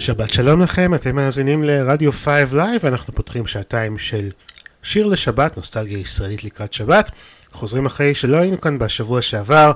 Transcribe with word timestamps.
שבת 0.00 0.30
שלום 0.30 0.62
לכם, 0.62 0.94
אתם 0.94 1.16
מאזינים 1.16 1.62
לרדיו 1.62 2.12
5 2.12 2.28
live, 2.52 2.84
ואנחנו 2.84 3.14
פותחים 3.14 3.46
שעתיים 3.46 3.98
של 3.98 4.28
שיר 4.82 5.06
לשבת, 5.06 5.56
נוסטלגיה 5.56 5.98
ישראלית 5.98 6.44
לקראת 6.44 6.72
שבת. 6.72 7.10
חוזרים 7.52 7.86
אחרי 7.86 8.14
שלא 8.14 8.36
היינו 8.36 8.60
כאן 8.60 8.78
בשבוע 8.78 9.22
שעבר. 9.22 9.72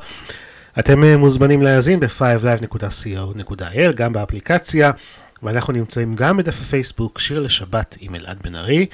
אתם 0.79 1.05
אה, 1.05 1.17
מוזמנים 1.17 1.63
להאזין 1.63 2.01
ב-5live.co.il, 2.01 3.93
גם 3.95 4.13
באפליקציה, 4.13 4.91
ואנחנו 5.43 5.73
נמצאים 5.73 6.15
גם 6.15 6.37
בדף 6.37 6.61
הפייסבוק, 6.61 7.19
שיר 7.19 7.41
לשבת 7.41 7.97
עם 8.01 8.15
אלעד 8.15 8.39
בן 8.43 8.55
ארי. 8.55 8.87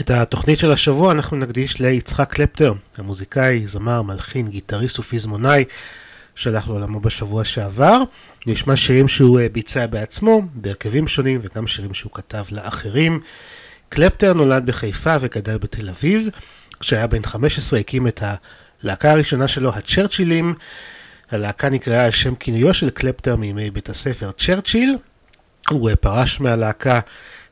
את 0.00 0.10
התוכנית 0.10 0.58
של 0.58 0.72
השבוע 0.72 1.12
אנחנו 1.12 1.36
נקדיש 1.36 1.80
ליצחק 1.80 2.32
קלפטר, 2.32 2.72
המוזיקאי, 2.98 3.66
זמר, 3.66 4.02
מלחין, 4.02 4.46
גיטריסט 4.46 4.98
ופזמונאי, 4.98 5.64
שהלך 6.40 6.68
לעולמו 6.68 7.00
בשבוע 7.00 7.44
שעבר. 7.44 8.02
נשמע 8.46 8.76
שירים 8.76 9.08
שהוא 9.08 9.40
אה, 9.40 9.48
ביצע 9.48 9.86
בעצמו, 9.86 10.42
בהרכבים 10.54 11.08
שונים, 11.08 11.40
וגם 11.42 11.66
שירים 11.66 11.94
שהוא 11.94 12.12
כתב 12.14 12.44
לאחרים. 12.52 13.20
קלפטר 13.88 14.32
נולד 14.32 14.66
בחיפה 14.66 15.16
וגדל 15.20 15.58
בתל 15.58 15.88
אביב. 15.88 16.28
כשהיה 16.80 17.06
בן 17.06 17.22
15 17.22 17.78
הקים 17.78 18.06
את 18.06 18.22
הלהקה 18.82 19.12
הראשונה 19.12 19.48
שלו, 19.48 19.70
הצ'רצ'ילים. 19.74 20.54
הלהקה 21.30 21.68
נקראה 21.68 22.04
על 22.04 22.10
שם 22.10 22.34
כינויו 22.34 22.74
של 22.74 22.90
קלפטר 22.90 23.36
מימי 23.36 23.70
בית 23.70 23.88
הספר 23.88 24.30
צ'רצ'יל. 24.30 24.96
הוא 25.68 25.90
אה, 25.90 25.96
פרש 25.96 26.40
מהלהקה 26.40 27.00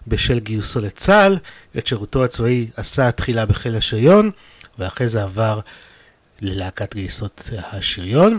בשל 0.06 0.38
גיוסו 0.38 0.80
לצה"ל. 0.80 1.38
את 1.78 1.86
שירותו 1.86 2.24
הצבאי 2.24 2.68
עשה 2.76 3.10
תחילה 3.10 3.46
בחיל 3.46 3.76
השריון, 3.76 4.30
ואחרי 4.78 5.08
זה 5.08 5.22
עבר 5.22 5.60
ללהקת 6.40 6.94
גייסות 6.94 7.50
השריון. 7.72 8.38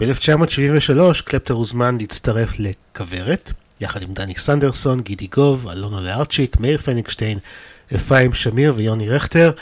ב-1973 0.00 1.22
קלפטר 1.24 1.54
הוזמן 1.54 1.98
להצטרף 2.00 2.54
לכוורת, 2.58 3.52
יחד 3.80 4.02
עם 4.02 4.14
דני 4.14 4.34
סנדרסון, 4.36 5.00
גידי 5.00 5.26
גוב, 5.26 5.68
אלונו 5.68 6.00
לארצ'יק, 6.00 6.60
מאיר 6.60 6.78
פניגשטיין, 6.78 7.38
אפרים 7.94 8.34
שמיר 8.34 8.72
ויוני 8.76 9.08
רכטר. 9.08 9.52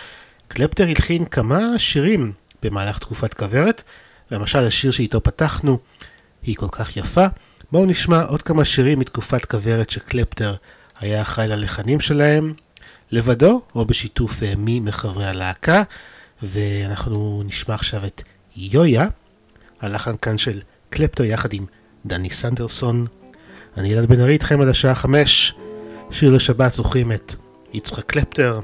קלפטר 0.49 0.85
הלחין 0.89 1.25
כמה 1.25 1.79
שירים 1.79 2.33
במהלך 2.63 2.99
תקופת 2.99 3.35
כוורת, 3.35 3.83
למשל 4.31 4.59
השיר 4.59 4.91
שאיתו 4.91 5.23
פתחנו, 5.23 5.79
היא 6.43 6.57
כל 6.57 6.69
כך 6.73 6.97
יפה. 6.97 7.27
בואו 7.73 7.87
נשמע 7.87 8.23
עוד 8.23 8.43
כמה 8.43 8.65
שירים 8.65 8.99
מתקופת 8.99 9.45
כוורת 9.45 9.91
שקלפטר 9.91 10.55
היה 11.01 11.23
אחראי 11.23 11.49
ללחנים 11.49 12.01
שלהם, 12.01 12.53
לבדו 13.11 13.63
או 13.75 13.85
בשיתוף 13.85 14.43
אה, 14.43 14.53
מי 14.57 14.81
מחברי 14.81 15.27
הלהקה, 15.27 15.83
ואנחנו 16.43 17.43
נשמע 17.47 17.75
עכשיו 17.75 18.07
את 18.07 18.23
יויה, 18.57 19.07
הלחן 19.81 20.17
כאן 20.17 20.39
של 20.39 20.61
קלפטר 20.91 21.25
יחד 21.25 21.53
עם 21.53 21.67
דני 22.07 22.31
סנדרסון. 22.31 23.07
אני 23.77 23.89
ילד 23.89 24.09
בן 24.09 24.21
ארי 24.21 24.33
איתכם 24.33 24.61
עד 24.61 24.69
השעה 24.69 24.95
חמש. 24.95 25.55
שיר 26.11 26.31
לשבת 26.31 26.73
זוכרים 26.73 27.13
את 27.13 27.35
יצחק 27.73 28.05
קלפטר. 28.05 28.61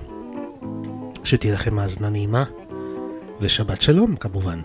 שתהיה 1.24 1.54
לכם 1.54 1.78
האזנה 1.78 2.08
נעימה, 2.08 2.44
ושבת 3.40 3.82
שלום 3.82 4.16
כמובן. 4.16 4.60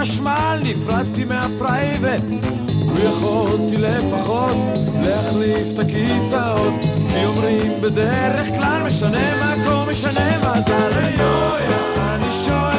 חשמל, 0.00 0.60
נפרדתי 0.62 1.24
מהפרייבט. 1.24 2.22
ויכולתי 2.94 3.76
לפחות 3.76 4.56
להחליף 5.02 5.74
את 5.74 5.78
הכיסאות 5.78 6.74
כי 7.08 7.24
אומרים 7.24 7.80
בדרך 7.82 8.48
כלל 8.48 8.82
משנה 8.86 9.56
מקום, 9.56 9.88
משנה 9.88 10.38
מזל 10.38 10.90
היויה, 10.92 12.14
אני 12.14 12.32
שואל 12.44 12.78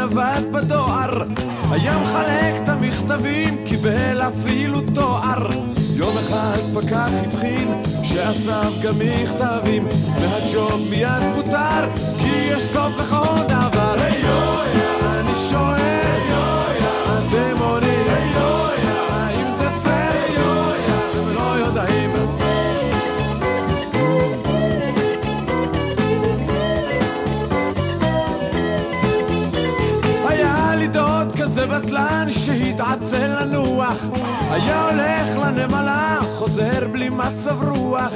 עבד 0.00 0.42
בדואר. 0.52 1.22
היה 1.70 1.98
מחלק 1.98 2.62
את 2.62 2.68
המכתבים, 3.10 3.64
קיבל 3.64 4.22
אפילו 4.22 4.80
תואר. 4.94 5.48
יום 5.96 6.18
אחד 6.18 6.58
פקח 6.74 7.08
הבחין 7.24 7.82
שאסף 8.02 8.82
גם 8.82 8.94
מכתבים 8.98 9.86
והג'וב 10.20 10.86
מיד 10.90 11.22
פוטר 11.34 11.88
כי 11.94 12.30
יש 12.50 12.62
סוף 12.62 12.98
לכל 13.00 13.42
דבר 13.48 13.89
שהתעצל 32.58 33.26
לנוח. 33.26 34.08
היה 34.50 34.90
הולך 34.90 35.38
לנמלה, 35.38 36.18
חוזר 36.34 36.88
בלי 36.92 37.08
מצב 37.08 37.68
רוח. 37.68 38.12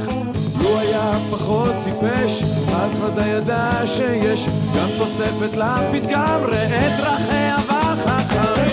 לו 0.62 0.78
היה 0.78 1.18
פחות 1.30 1.74
טיפש, 1.84 2.42
אז 2.76 3.00
ודאי 3.02 3.28
ידע 3.28 3.70
שיש 3.86 4.46
גם 4.76 4.88
תוספת 4.98 5.56
לפתגם, 5.56 6.40
ראה 6.44 6.96
דרכי 6.98 7.54
אבך 7.56 8.63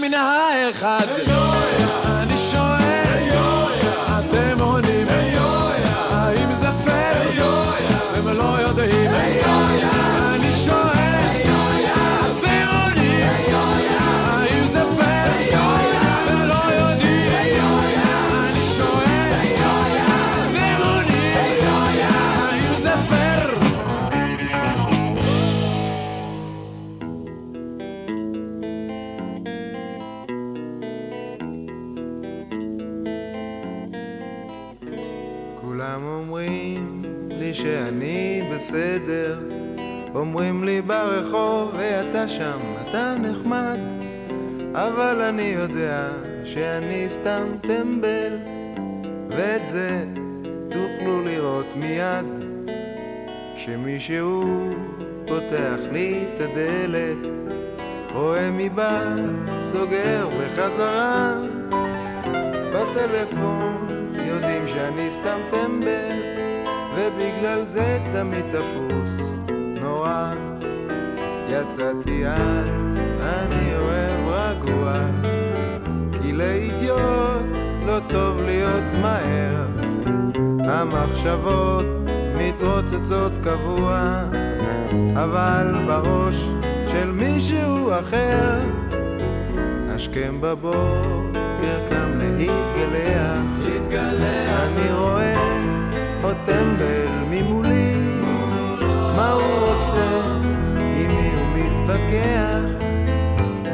השניים 0.00 0.12
מן 0.12 1.39
סתם 47.20 47.46
טמבל 47.60 48.38
ואת 49.30 49.66
זה 49.66 50.04
תוכלו 50.70 51.24
לראות 51.24 51.76
מיד 51.76 52.26
כשמישהו 53.54 54.44
פותח 55.26 55.78
לי 55.92 56.24
את 56.24 56.40
הדלת 56.40 57.38
רואה 58.14 58.50
מבעד, 58.50 59.20
סוגר 59.58 60.28
בחזרה 60.40 61.34
בטלפון 62.72 63.88
יודעים 64.14 64.68
שאני 64.68 65.10
סתם 65.10 65.38
טמבל 65.50 66.16
ובגלל 66.94 67.64
זה 67.64 67.98
תמיד 68.12 68.44
תפוס 68.50 69.32
נורא. 69.80 70.34
יצאתי 71.48 72.26
את, 72.26 72.98
אני 73.20 73.76
אוהב 73.76 74.09
המחשבות 80.80 81.86
מתרוצצות 82.36 83.32
קבוע, 83.42 84.22
אבל 85.14 85.74
בראש 85.86 86.48
של 86.86 87.10
מישהו 87.10 87.90
אחר, 88.00 88.60
השכם 89.88 90.40
בבוקר 90.40 91.78
קם 91.88 92.18
להתגלח, 92.18 93.42
להתגלח, 93.64 94.60
אני 94.62 94.92
רואה 94.92 95.62
עוד 96.22 96.36
טמבל 96.44 97.08
ממולי, 97.30 97.94
מה 99.16 99.32
הוא 99.32 99.42
רוצה, 99.42 100.22
עם 100.76 101.16
מי 101.16 101.30
הוא 101.34 101.46
מתווכח, 101.54 102.84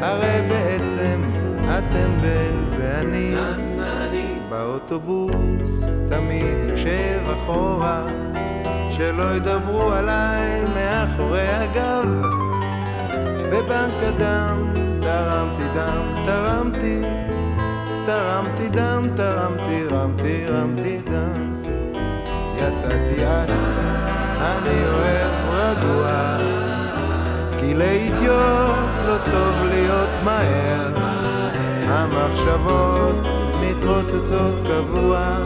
הרי 0.01 0.47
בעצם 0.49 1.21
הטמבל 1.67 2.65
זה 2.65 2.99
אני. 3.01 3.66
באוטובוס 4.89 5.83
תמיד 6.09 6.57
יושב 6.69 7.19
אחורה, 7.33 8.05
שלא 8.89 9.35
ידברו 9.35 9.91
עליי 9.91 10.65
מאחורי 10.75 11.47
הגב. 11.47 12.05
בבנק 13.51 14.03
הדם 14.03 14.73
תרמתי 15.01 15.63
דם, 15.73 16.23
תרמתי, 16.25 17.01
תרמתי 18.05 18.69
דם, 18.69 19.07
תרמתי, 19.15 19.83
רמתי, 19.91 20.45
רמתי 20.47 20.99
דם. 21.05 21.63
יצאתי 22.57 23.25
את, 23.25 23.49
אני 24.39 24.85
אוהב 24.87 25.31
רגוע, 25.51 26.37
כי 27.57 27.73
לאידיוט 27.73 29.05
לא 29.07 29.17
טוב 29.31 29.65
להיות 29.69 30.23
מהר. 30.23 30.97
המחשבות 31.87 33.36
מתרוצצות 33.87 34.53
קבוע, 34.67 35.37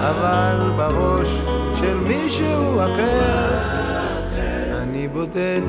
אבל 0.00 0.70
בראש 0.76 1.28
של 1.80 1.96
מישהו 1.96 2.80
אחר 2.80 3.58
אני 4.82 5.08
בודד, 5.08 5.62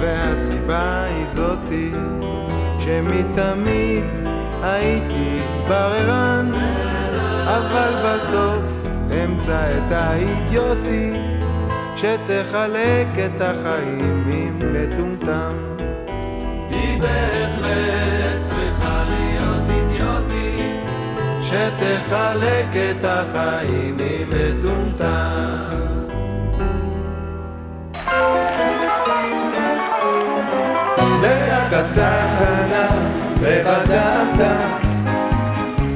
והסיבה 0.00 1.04
היא 1.04 1.26
זאתי 1.26 1.90
שמתמיד 2.78 4.04
הייתי 4.62 5.38
בררן, 5.68 6.52
אבל 7.44 7.92
בסוף 8.04 8.62
אמצא 9.24 9.70
את 9.76 9.92
האידיוטית 9.92 11.20
שתחלק 11.96 13.08
את 13.26 13.40
החיים 13.40 14.24
עם 14.28 14.72
מטומטם. 14.72 15.54
היא 16.68 17.00
שתחלק 21.52 22.76
את 22.90 23.04
החיים 23.04 23.96
עם 23.98 24.30
מטומטם. 24.30 25.06
ליד 31.22 31.74
התחנה, 31.74 32.88
לבדת, 33.42 34.46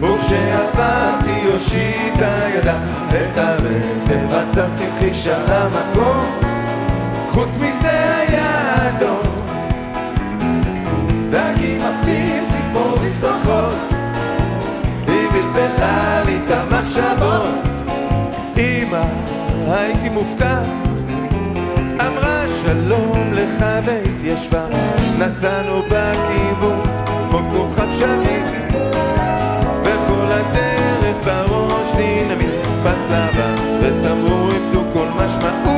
וכשעברתי 0.01 1.47
הושיטה 1.53 2.39
ידה 2.55 2.79
את 3.09 3.39
הרכב 3.39 4.35
עצרתי 4.35 4.85
חישה 4.99 5.39
למקום, 5.39 6.41
חוץ 7.29 7.59
מזה 7.59 8.19
היה 8.19 8.75
אדום. 8.89 9.47
דגים 11.31 11.81
עפים, 11.83 12.47
ציפורים 12.47 13.13
שחות, 13.21 13.96
בלבלה 15.77 16.23
לי 16.25 16.37
את 16.37 16.51
המחשבות. 16.51 17.55
אמא, 18.59 19.03
הייתי 19.69 20.09
מופתע, 20.09 20.59
אמרה 22.01 22.45
שלום 22.63 23.33
לך 23.33 23.65
והתיישבה, 23.85 24.65
נסענו 25.19 25.83
בכיוון 25.83 26.83
כמו 27.31 27.41
כוכב 27.53 27.91
שביט, 27.91 28.75
וכל 29.83 30.29
הדרך 30.31 31.17
בראש 31.25 31.97
דינמיט, 31.97 32.51
פס 32.85 33.07
לבן 33.11 33.55
ותמרור 33.81 34.51
איבדו 34.53 34.85
כל 34.93 35.07
משמעות, 35.17 35.76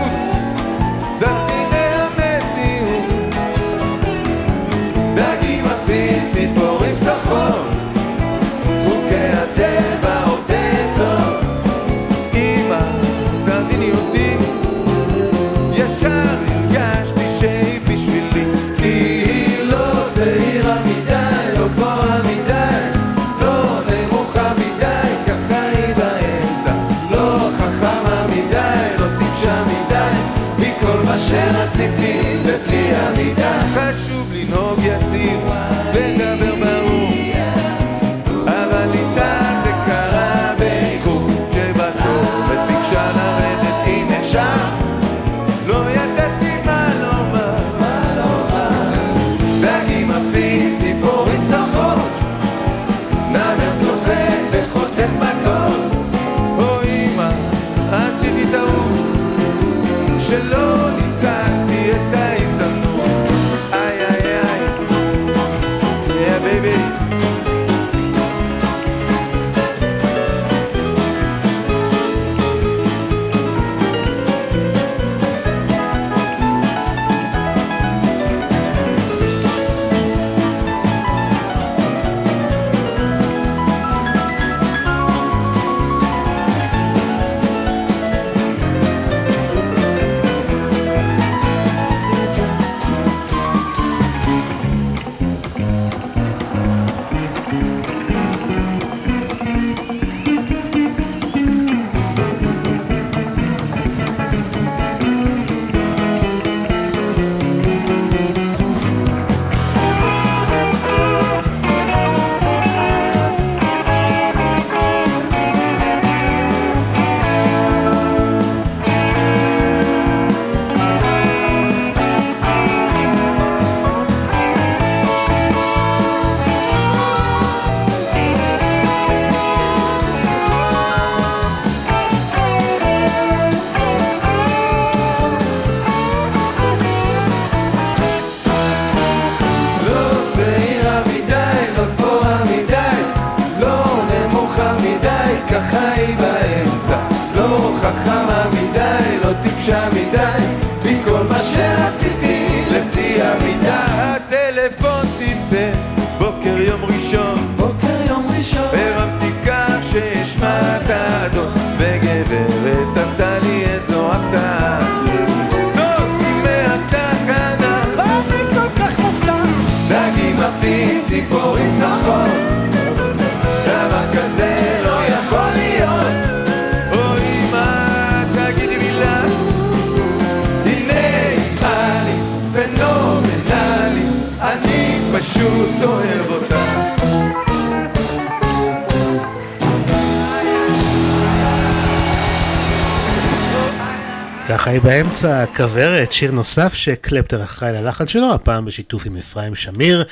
היא 194.66 194.80
באמצע, 194.80 195.44
כוורת, 195.56 196.12
שיר 196.12 196.30
נוסף 196.30 196.74
שקלפטר 196.74 197.44
אחראי 197.44 197.72
ללחן 197.72 198.06
שלו, 198.06 198.34
הפעם 198.34 198.64
בשיתוף 198.64 199.06
עם 199.06 199.16
אפרים 199.16 199.54
שמיר. 199.54 200.04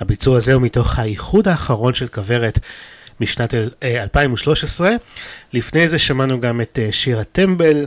הביצוע 0.00 0.36
הזה 0.36 0.54
הוא 0.54 0.62
מתוך 0.62 0.98
האיחוד 0.98 1.48
האחרון 1.48 1.94
של 1.94 2.06
כוורת 2.06 2.58
משנת 3.20 3.54
2013. 3.84 4.88
אה, 4.88 4.96
לפני 5.52 5.88
זה 5.88 5.98
שמענו 5.98 6.40
גם 6.40 6.60
את 6.60 6.78
אה, 6.82 6.88
שיר 6.92 7.18
הטמבל, 7.18 7.86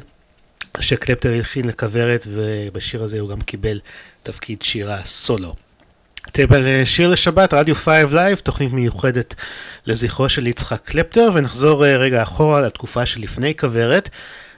שקלפטר 0.80 1.34
הלחין 1.34 1.66
לכוורת, 1.66 2.28
ובשיר 2.30 3.04
הזה 3.04 3.20
הוא 3.20 3.30
גם 3.30 3.42
קיבל 3.42 3.80
תפקיד 4.24 4.62
שירה 4.62 4.98
סולו. 5.06 5.56
טמבל 6.32 6.66
אה, 6.66 6.86
שיר 6.86 7.10
לשבת, 7.10 7.54
רדיו 7.54 7.76
5 7.76 7.88
live, 8.12 8.38
תוכנית 8.38 8.74
מיוחדת 8.74 9.36
לזכרו 9.86 10.30
של 10.30 10.48
יצחק 10.48 10.82
קלפטר, 10.86 11.30
ונחזור 11.34 11.86
רגע 11.86 12.24
אחורה 12.24 12.62
לתקופה 12.62 13.06
שלפני 13.06 13.54
כוורת. 13.58 14.10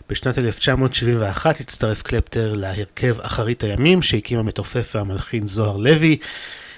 בשנת 0.10 0.38
1971 0.38 1.60
הצטרף 1.60 2.02
קלפטר 2.02 2.54
להרכב 2.54 3.20
אחרית 3.22 3.64
הימים 3.64 4.02
שהקים 4.02 4.40
המתופף 4.40 4.92
והמלחין 4.96 5.48
זוהר 5.48 5.78
לוי 5.78 6.18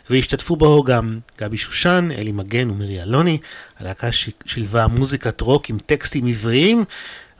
והשתתפו 0.09 0.55
בו 0.55 0.83
גם 0.83 1.19
גבי 1.39 1.57
שושן, 1.57 2.09
אלי 2.17 2.31
מגן 2.31 2.69
ומירי 2.69 3.01
אלוני. 3.01 3.37
הלהקה 3.79 4.09
שילבה 4.45 4.87
מוזיקת 4.87 5.41
רוק 5.41 5.69
עם 5.69 5.77
טקסטים 5.85 6.27
עבריים 6.27 6.85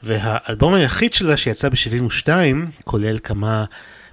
והאלבום 0.02 0.74
היחיד 0.74 1.12
שלה 1.12 1.36
שיצא 1.36 1.68
ב-72 1.68 2.28
כולל 2.84 3.18
כמה 3.18 3.64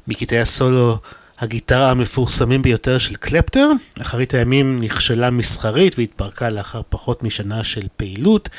מקטעי 0.07 0.39
הסולו 0.39 0.97
הגיטרה 1.39 1.91
המפורסמים 1.91 2.61
ביותר 2.61 2.97
של 2.97 3.15
קלפטר. 3.15 3.71
אחרית 4.01 4.33
הימים 4.33 4.79
נכשלה 4.81 5.29
מסחרית 5.29 5.99
והתפרקה 5.99 6.49
לאחר 6.49 6.81
פחות 6.89 7.23
משנה 7.23 7.63
של 7.63 7.87
פעילות. 7.97 8.49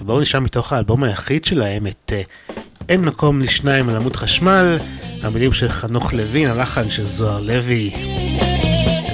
ובואו 0.00 0.20
נשמע 0.20 0.40
מתוך 0.40 0.72
האלבום 0.72 1.04
היחיד 1.04 1.44
שלהם 1.44 1.86
את 1.86 2.12
uh, 2.12 2.52
אין 2.88 3.00
מקום 3.00 3.40
לשניים 3.40 3.88
על 3.88 3.96
עמוד 3.96 4.16
חשמל, 4.16 4.78
המילים 5.22 5.52
של 5.52 5.68
חנוך 5.68 6.14
לוין, 6.14 6.50
הלחן 6.50 6.90
של 6.90 7.06
זוהר 7.06 7.40
לוי. 7.40 7.92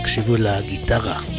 תקשיבו 0.00 0.36
לגיטרה. 0.38 1.37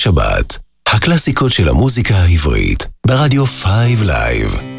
לשבת, 0.00 0.58
הקלאסיקות 0.86 1.52
של 1.52 1.68
המוזיקה 1.68 2.14
העברית, 2.16 2.86
ברדיו 3.06 3.46
5 3.46 4.00
לייב. 4.00 4.69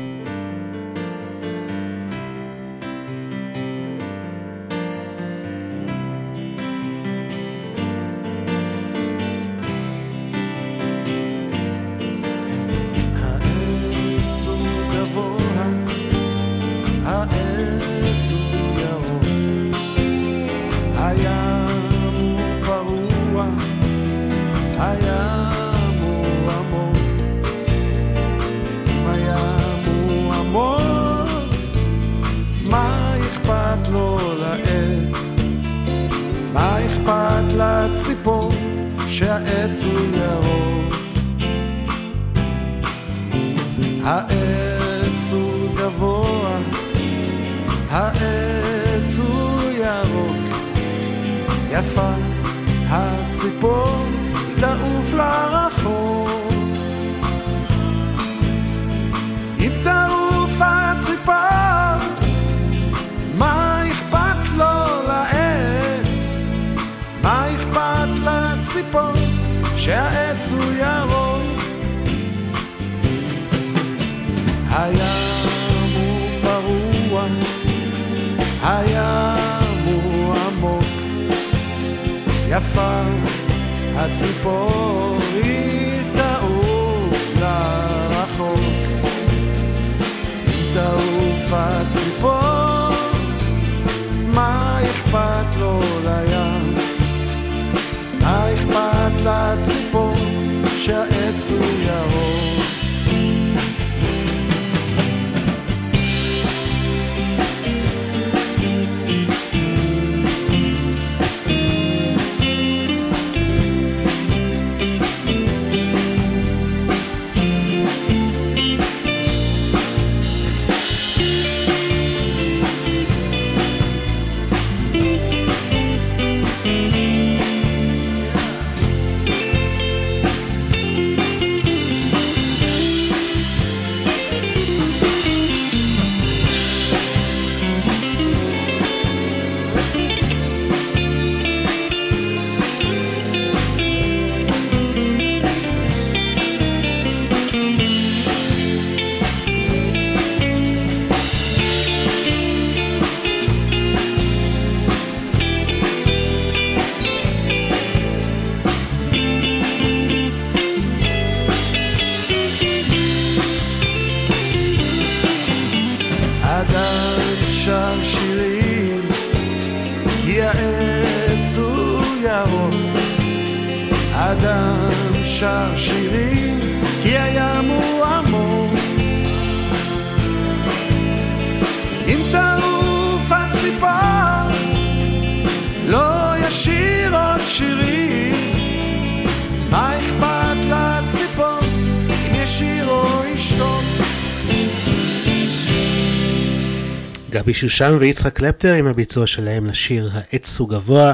שושן 197.61 197.97
ויצחק 197.99 198.33
קלפטר 198.33 198.73
עם 198.73 198.87
הביצוע 198.87 199.27
שלהם 199.27 199.65
לשיר 199.65 200.09
העץ 200.13 200.57
הוא 200.57 200.69
גבוה, 200.69 201.13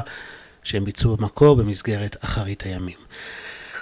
שהם 0.62 0.84
ביצעו 0.84 1.16
במקור 1.16 1.56
במסגרת 1.56 2.16
אחרית 2.24 2.62
הימים. 2.62 2.96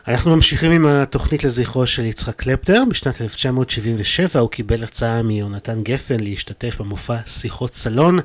אנחנו 0.09 0.35
ממשיכים 0.35 0.73
עם 0.73 0.87
התוכנית 0.87 1.45
לזכרו 1.45 1.87
של 1.87 2.05
יצחק 2.05 2.35
קלפטר. 2.35 2.83
בשנת 2.89 3.23
1977 3.23 4.41
הוא 4.41 4.51
קיבל 4.51 4.83
הצעה 4.83 5.23
מיונתן 5.23 5.83
גפן 5.83 6.21
להשתתף 6.21 6.81
במופע 6.81 7.17
שיחות 7.27 7.75
סלון, 7.75 8.19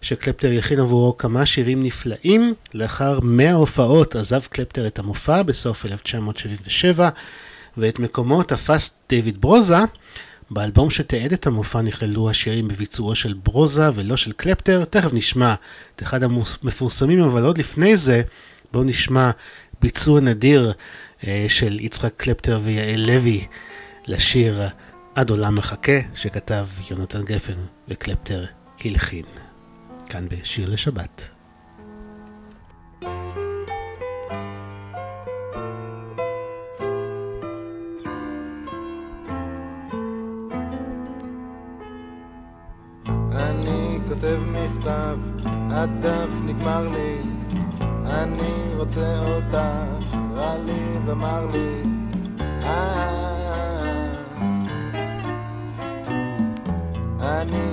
שקלפטר 0.00 0.52
יכין 0.52 0.80
עבורו 0.80 1.16
כמה 1.16 1.46
שירים 1.46 1.82
נפלאים. 1.82 2.54
לאחר 2.74 3.20
100 3.22 3.52
הופעות 3.52 4.16
עזב 4.16 4.40
קלפטר 4.50 4.86
את 4.86 4.98
המופע 4.98 5.42
בסוף 5.42 5.84
1977, 5.86 7.08
ואת 7.76 7.98
מקומו 7.98 8.42
תפס 8.42 8.92
דיוויד 9.08 9.40
ברוזה. 9.40 9.78
באלבום 10.50 10.90
שתיעד 10.90 11.32
את 11.32 11.46
המופע 11.46 11.80
נכללו 11.80 12.30
השירים 12.30 12.68
בביצועו 12.68 13.14
של 13.14 13.32
ברוזה 13.32 13.88
ולא 13.94 14.16
של 14.16 14.32
קלפטר. 14.32 14.84
תכף 14.84 15.12
נשמע 15.12 15.54
את 15.96 16.02
אחד 16.02 16.22
המפורסמים, 16.22 17.20
אבל 17.20 17.44
עוד 17.44 17.58
לפני 17.58 17.96
זה 17.96 18.22
בואו 18.72 18.84
נשמע 18.84 19.30
ביצוע 19.80 20.20
נדיר 20.20 20.72
אה, 21.26 21.46
של 21.48 21.80
יצחק 21.80 22.14
קלפטר 22.16 22.60
ויעל 22.62 23.00
לוי 23.00 23.46
לשיר 24.06 24.62
עד 25.14 25.30
עולם 25.30 25.54
מחכה, 25.54 26.00
שכתב 26.14 26.66
יונתן 26.90 27.24
גפן 27.24 27.60
וקלפטר 27.88 28.44
הלחין. 28.84 29.24
כאן 30.08 30.28
בשיר 30.28 30.70
לשבת. 30.70 31.37
אני 43.38 43.98
כותב 44.08 44.38
מכתב, 44.52 45.18
הדף 45.70 46.32
נגמר 46.44 46.88
לי, 46.88 47.18
אני 48.06 48.74
רוצה 48.76 49.18
אותך, 49.18 50.16
רע 50.34 50.56
לי 50.56 50.98
ומר 51.06 51.46
לי. 51.52 51.82
אה, 52.62 53.18
אני. 57.20 57.68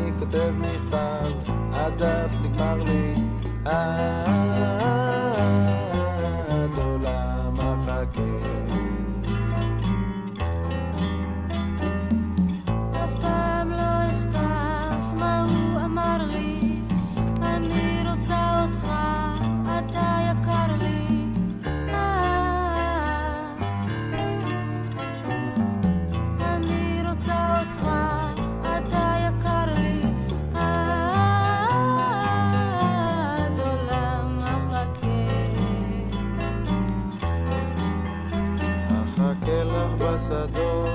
pensador. 40.28 40.95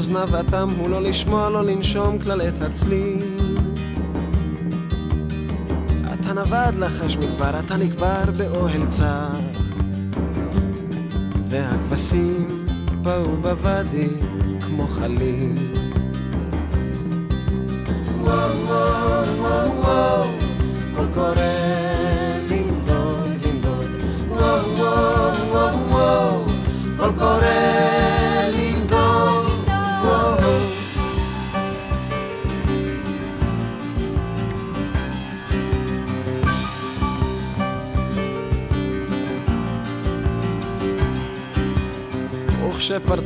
אוזניו 0.00 0.40
אטם 0.40 0.68
הוא 0.78 0.90
לא 0.90 1.02
לשמוע, 1.02 1.50
לא 1.50 1.64
לנשום 1.64 2.18
כלל 2.18 2.42
את 2.42 2.62
הצליל. 2.62 3.36
אתה 6.14 6.32
נווד 6.32 6.74
לחש 6.74 7.16
מדבר, 7.16 7.58
אתה 7.58 7.76
נקבר 7.76 8.24
באוהל 8.36 8.86
צר. 8.86 9.28
והכבשים 11.48 12.64
באו 13.02 13.36
בוואדי 13.36 14.08
כמו 14.60 14.88
חליל. 14.88 15.69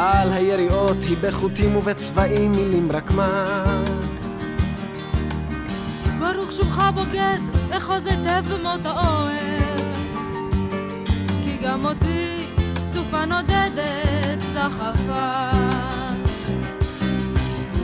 על 0.00 0.32
היריעות 0.32 0.96
היא 1.02 1.16
בחוטים 1.20 1.76
ובצבעים 1.76 2.52
מילים 2.52 2.88
רק 2.92 3.10
מה 3.10 3.64
ברוך 6.18 6.52
שובך 6.52 6.78
בוגד, 6.94 7.38
אחוז 7.70 8.06
היטב 8.06 8.44
במות 8.48 8.86
האוהל. 8.86 9.94
כי 11.42 11.56
גם 11.56 11.84
אותי 11.84 12.46
סופה 12.92 13.24
נודדת 13.24 14.40
סחפה. 14.40 15.30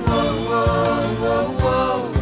וואו 0.07 0.37
וואו 0.47 1.17
וואו 1.21 1.59
וואו 1.61 2.16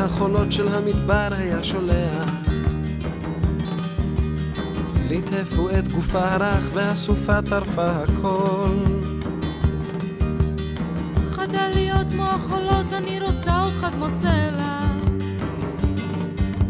החולות 0.00 0.52
של 0.52 0.68
המדבר 0.68 1.28
היה 1.30 1.64
שולח. 1.64 2.30
ליטפו 5.08 5.70
את 5.70 5.92
גופה 5.92 6.32
הרך 6.32 6.70
והסופה 6.74 7.42
טרפה 7.42 7.90
הכל. 7.90 8.76
חדל 11.30 11.70
להיות 11.74 12.10
כמו 12.10 12.22
החולות, 12.22 12.92
אני 12.92 13.20
רוצה 13.20 13.62
אותך 13.64 13.86
כמו 13.94 14.10
סלע. 14.10 14.80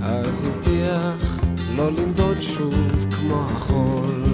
אז 0.03 0.45
הבטיח 0.45 1.41
לא 1.77 1.93
לנדוד 1.93 2.41
שוב 2.41 3.07
כמו 3.11 3.47
החול. 3.57 4.25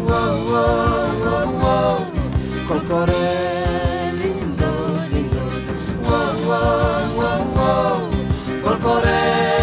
וואו 0.00 0.46
וואו 0.46 1.20
וואו 1.20 1.58
וואו, 1.60 2.04
קול 2.68 2.80
קורא 2.88 3.49
וואו, 7.60 8.10
קול 8.62 8.76
קורא 8.82 9.59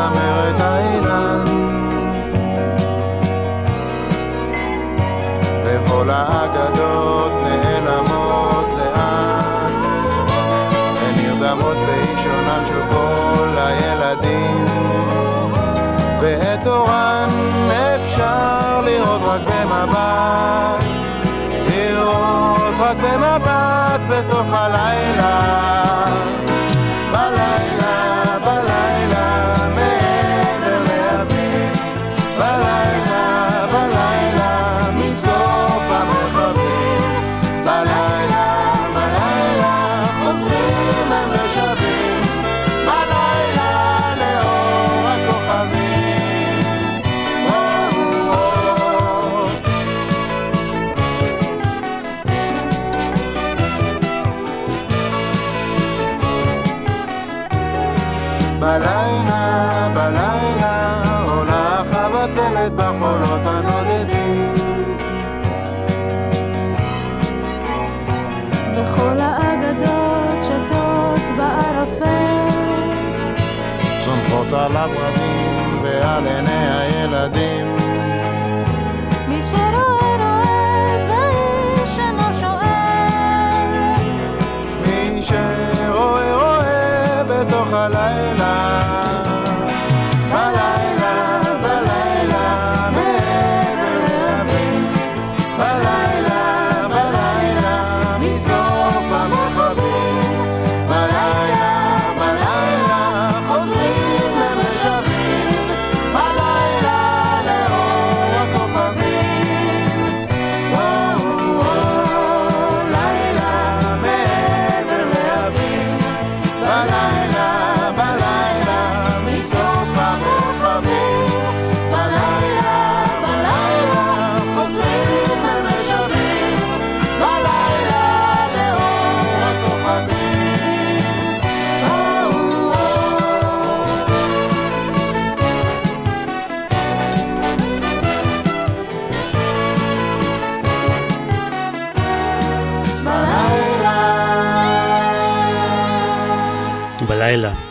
צמרת 0.00 0.60
האילן. 0.60 1.44
וכל 5.64 6.10
האגדות 6.10 7.32
נעלמות 7.42 8.66
לאט. 8.78 9.72
הן 11.00 11.14
נרדמות 11.16 11.76
באישונן 11.76 12.64
של 12.68 12.80
כל 12.90 13.58
הילדים. 13.58 14.64
ואת 16.20 16.66
אורן 16.66 17.28
אפשר 17.94 18.80
לראות 18.84 19.20
רק 19.22 19.40
במבט. 19.40 20.79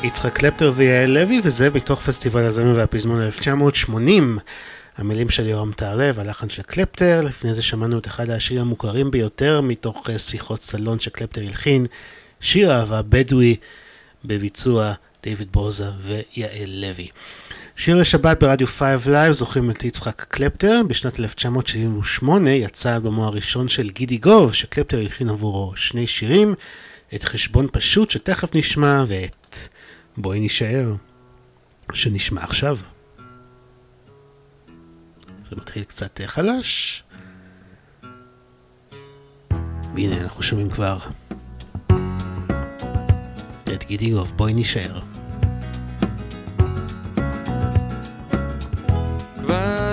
יצחק 0.10 0.34
קלפטר 0.34 0.72
ויעל 0.76 1.10
לוי, 1.10 1.42
וזה 1.44 1.70
בתוך 1.70 2.02
פסטיבל 2.02 2.46
הזמר 2.46 2.76
והפזמון 2.76 3.22
1980. 3.22 4.40
המילים 4.98 5.30
של 5.30 5.48
יורם 5.48 5.72
טהרלב, 5.72 6.20
הלחן 6.20 6.50
של 6.50 6.62
קלפטר, 6.62 7.22
לפני 7.22 7.54
זה 7.54 7.62
שמענו 7.62 7.98
את 7.98 8.08
אחד 8.08 8.30
השירים 8.30 8.62
המוכרים 8.62 9.12
ביותר 9.12 9.62
מתוך 9.62 10.10
אה, 10.10 10.20
שיחות 10.20 10.62
סלון 10.62 11.00
שקלפטר 11.00 11.42
הלחין, 11.42 11.86
שיר 12.40 12.72
אהבה 12.72 13.02
בדואי 13.02 13.56
בביצוע 14.26 14.94
דיוויד 15.24 15.52
בוזה 15.52 15.90
ויעל 16.02 16.70
לוי. 16.70 17.08
שיר 17.76 17.96
לשבת 17.96 18.40
ברדיו 18.40 18.68
5 18.68 19.08
Live 19.08 19.32
זוכרים 19.32 19.72
את 19.72 19.84
יצחק 19.84 20.26
קלפטר, 20.30 20.82
בשנת 20.88 21.20
1978 21.20 22.50
יצא 22.50 22.96
אלבומו 22.96 23.26
הראשון 23.26 23.68
של 23.68 23.90
גידי 23.90 24.18
גוב, 24.18 24.54
שקלפטר 24.54 25.00
הלחין 25.00 25.30
עבורו 25.30 25.74
שני 25.76 26.08
שירים, 26.08 26.56
את 27.16 27.24
חשבון 27.24 27.68
פשוט 27.72 28.12
שתכף 28.12 28.56
נשמע, 28.56 29.04
ואת 29.08 29.70
בואי 30.22 30.40
נישאר, 30.40 30.96
שנשמע 31.94 32.44
עכשיו. 32.44 32.78
זה 35.44 35.56
מתחיל 35.56 35.84
קצת 35.84 36.22
חלש. 36.26 37.04
והנה 39.96 40.22
אנחנו 40.22 40.44
שומעים 40.44 40.70
כבר 40.70 40.98
את 43.74 43.84
גידי 43.84 44.12
גוב, 44.12 44.34
בואי 44.36 44.54
נישאר. 44.54 45.00
כבר 49.42 49.89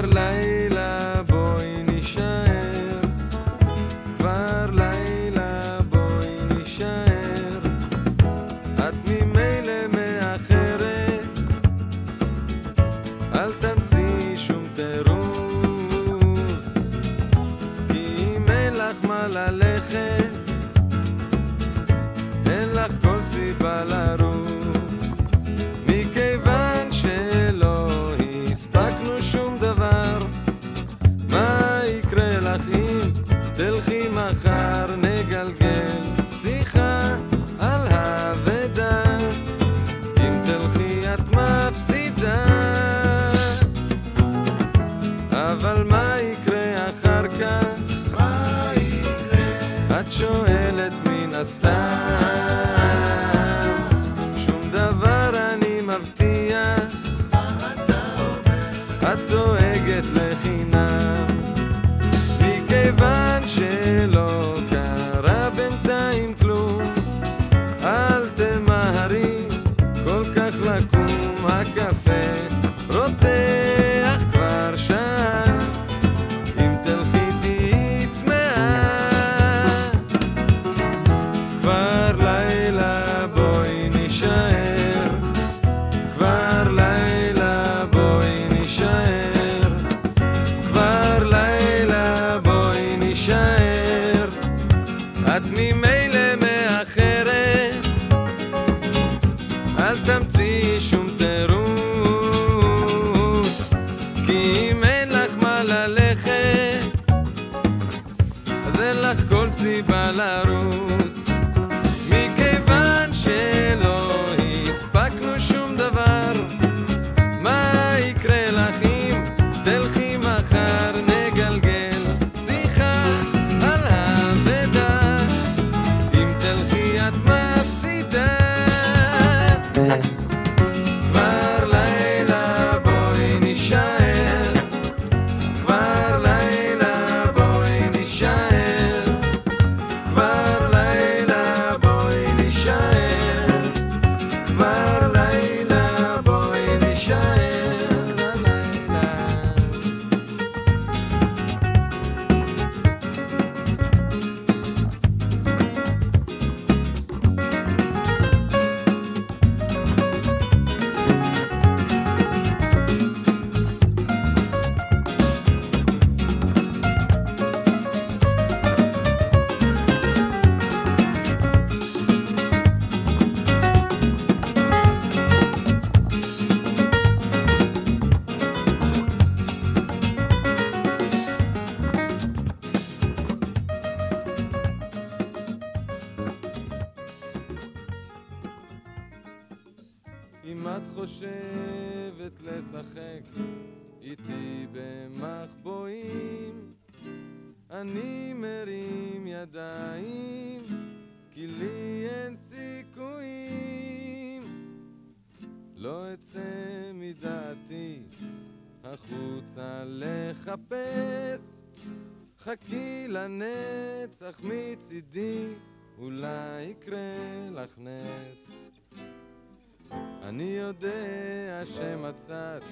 שמצאת 222.16 222.62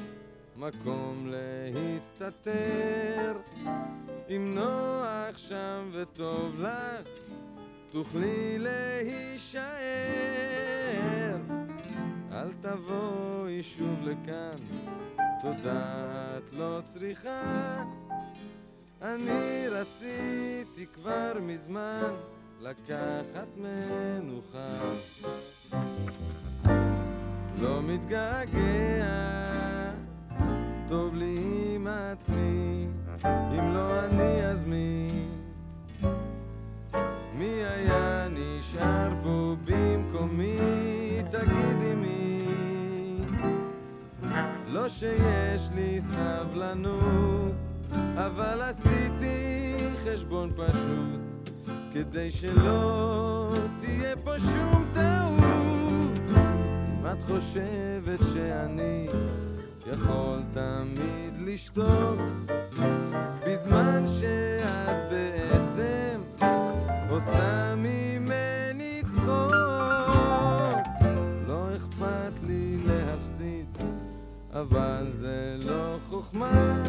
מקום 0.56 1.30
להסתתר. 1.30 3.36
אם 4.28 4.54
נוח 4.54 5.38
שם 5.38 5.90
וטוב 5.92 6.60
לך 6.60 7.08
תוכלי 7.90 8.58
להישאר. 8.58 9.62
אל 12.32 12.52
תבואי 12.60 13.62
שוב 13.62 14.08
לכאן 14.08 14.56
תודה 15.42 16.04
את 16.38 16.54
לא 16.58 16.80
צריכה. 16.84 17.82
אני 19.02 19.68
רציתי 19.68 20.86
כבר 20.94 21.32
מזמן 21.42 22.14
לקחת 22.60 23.48
מנוחה. 23.56 24.68
לא 27.60 27.82
מתגעגע, 27.82 29.33
טוב 30.94 31.14
לי 31.14 31.36
עם 31.74 31.86
עצמי, 31.86 32.86
אם 33.24 33.74
לא 33.74 34.04
אני 34.04 34.46
אז 34.46 34.64
מי? 34.64 35.08
מי 37.38 37.64
היה 37.64 38.28
נשאר 38.30 39.10
פה 39.22 39.56
במקומי? 39.64 40.56
תגידי 41.30 41.94
מי? 41.96 42.38
לא 44.66 44.88
שיש 44.88 45.70
לי 45.74 46.00
סבלנות, 46.00 47.54
אבל 48.16 48.62
עשיתי 48.62 49.74
חשבון 50.04 50.52
פשוט, 50.56 51.50
כדי 51.92 52.30
שלא 52.30 53.52
תהיה 53.80 54.16
פה 54.16 54.38
שום 54.38 54.84
טעות. 54.92 56.18
אם 57.00 57.06
את 57.12 57.22
חושבת 57.22 58.20
שאני 58.32 59.08
יכול 59.86 60.42
תמיד 60.52 61.38
לשתוק, 61.46 62.20
בזמן 63.46 64.04
שאת 64.06 65.10
בעצם 65.10 66.20
עושה 67.10 67.74
ממני 67.76 69.02
צחוק. 69.06 69.50
לא 71.46 71.76
אכפת 71.76 72.32
לי 72.46 72.76
להפסיד, 72.86 73.66
אבל 74.52 75.06
זה 75.10 75.56
לא 75.66 75.96
חוכמה. 76.08 76.82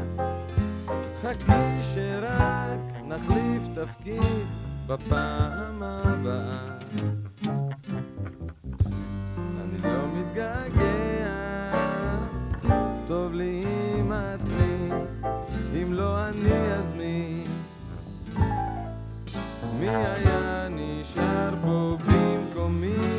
חכי 1.22 1.82
שרק 1.94 2.80
נחליף 3.08 3.62
תפקיד 3.76 4.46
בפעם 4.88 5.84
הבאה. 5.84 6.66
אני 9.38 9.78
לא 9.84 10.08
מתגעגע, 10.14 11.45
מי 19.86 19.92
היה 19.92 20.68
נשאר 20.70 21.54
פה 21.62 21.98
במקומי? 22.06 23.15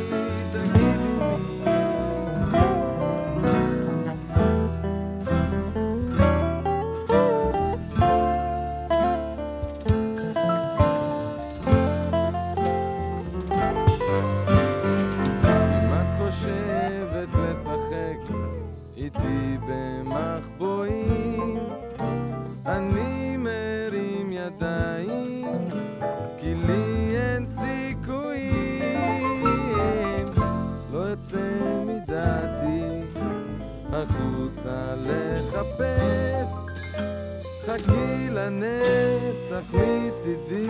חכי 37.87 38.29
לנצח 38.29 39.73
מצידי, 39.73 40.69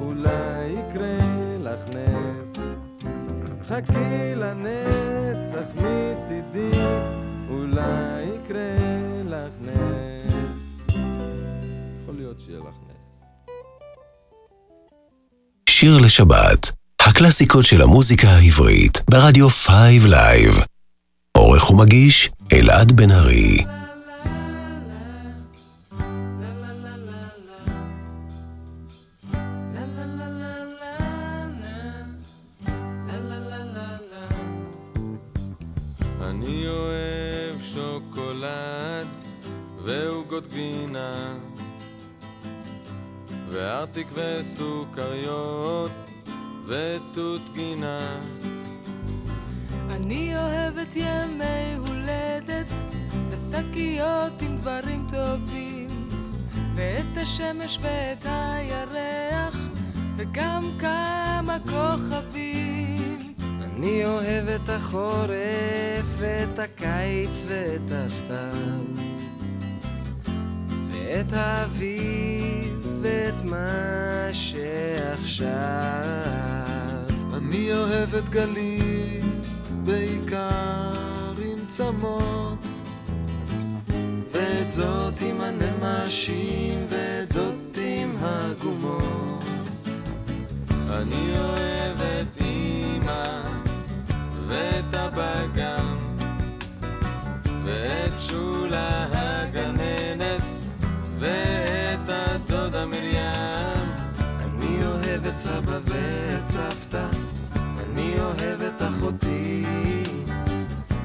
אולי 0.00 0.66
יקרה 0.68 1.18
לך 1.60 1.80
נס. 1.88 2.52
חכי 3.64 4.34
לנצח 4.36 5.68
מצידי, 5.76 6.70
אולי 7.50 8.24
יקרה 8.24 8.76
לך 9.24 9.54
נס. 9.60 10.86
יכול 12.02 12.14
להיות 12.16 12.40
שיהיה 12.40 12.58
לך 12.58 12.76
נס. 12.88 13.22
שיר 15.70 15.98
לשבת, 15.98 16.70
הקלאסיקות 17.00 17.66
של 17.66 17.82
המוזיקה 17.82 18.28
העברית, 18.28 19.02
ברדיו 19.10 19.48
5 19.48 19.68
live. 20.08 20.58
עורך 21.36 21.70
ומגיש, 21.70 22.30
אלעד 22.52 22.92
בן 22.92 23.10
ארי. 23.10 23.79
וארטיק 43.80 44.08
וסוכריות 44.14 45.90
ותות 46.66 47.40
גינה. 47.54 48.20
אני 49.90 50.36
אוהבת 50.36 50.96
ימי 50.96 51.74
הולדת 51.78 52.66
ושקיות 53.30 54.42
עם 54.42 54.56
דברים 54.56 55.06
טובים 55.10 56.08
ואת 56.76 57.16
השמש 57.16 57.78
ואת 57.82 58.24
הירח 58.24 59.56
וגם 60.16 60.70
כמה 60.78 61.58
כוכבים. 61.64 63.34
אני 63.60 64.04
אוהב 64.04 64.48
את 64.48 64.68
החורף, 64.68 66.06
ואת 66.18 66.58
הקיץ 66.58 67.44
ואת 67.46 67.90
הסתיו, 67.90 68.84
ואת 70.90 71.32
האביב 71.32 72.79
ואת 73.02 73.44
מה 73.44 74.28
שעכשיו. 74.32 75.50
אני 77.34 77.72
אוהב 77.74 78.14
את 78.14 78.28
גלית, 78.28 79.46
בעיקר 79.84 81.32
עם 81.42 81.66
צמות, 81.68 82.66
ואת 84.32 84.72
זאת 84.72 85.20
עם 85.20 85.40
הנמשים, 85.40 86.86
ואת 86.88 87.32
זאת 87.32 87.78
עם 87.78 88.16
הגומות. 88.20 89.44
אני 90.90 91.38
אוהב 91.38 92.00
את 92.00 92.40
אמא 92.40 93.42
ואת 94.48 94.94
אבא 94.94 95.46
גם 95.54 95.96
ואת 97.64 98.12
שולה 98.18 99.19
את 105.40 105.44
סבא 105.44 105.78
ואת 105.84 106.48
סבתא, 106.48 107.06
אני 107.56 108.14
אוהב 108.20 108.62
את 108.62 108.82
אחותי, 108.82 109.62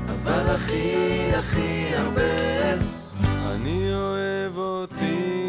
אבל 0.05 0.55
הכי 0.55 1.31
הכי 1.35 1.95
הרבה, 1.95 2.73
אני 3.51 3.93
אוהב 3.93 4.57
אותי 4.57 5.44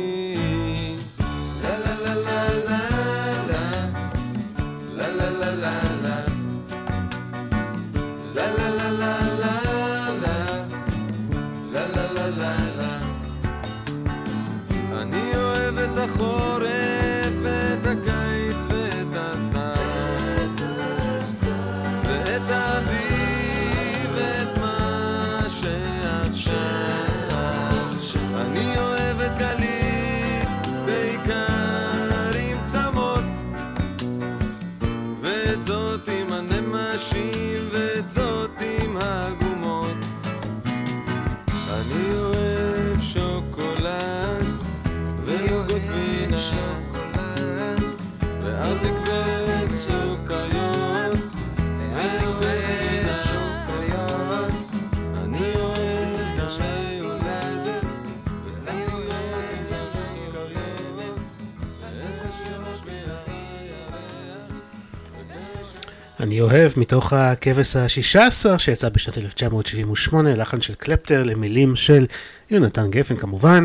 אני 66.37 66.43
אוהב 66.43 66.73
מתוך 66.77 67.13
הכבש 67.13 67.77
השישה 67.77 68.27
עשר 68.27 68.59
שיצא 68.59 68.89
בשנת 68.89 69.19
1978, 69.19 70.35
לחן 70.35 70.61
של 70.61 70.75
קלפטר 70.75 71.23
למילים 71.23 71.77
של 71.77 72.07
יונתן 72.51 72.91
גפן 72.91 73.17
כמובן. 73.17 73.65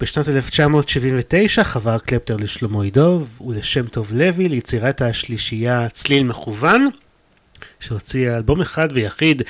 בשנת 0.00 0.28
1979 0.28 1.64
חבר 1.64 1.98
קלפטר 1.98 2.36
לשלמה 2.36 2.86
ידוב 2.86 3.40
ולשם 3.46 3.86
טוב 3.86 4.12
לוי 4.12 4.48
ליצירת 4.48 5.02
השלישייה 5.02 5.88
צליל 5.88 6.22
מכוון, 6.22 6.88
שהוציא 7.80 8.30
אלבום 8.30 8.60
אחד 8.60 8.88
ויחיד 8.92 9.42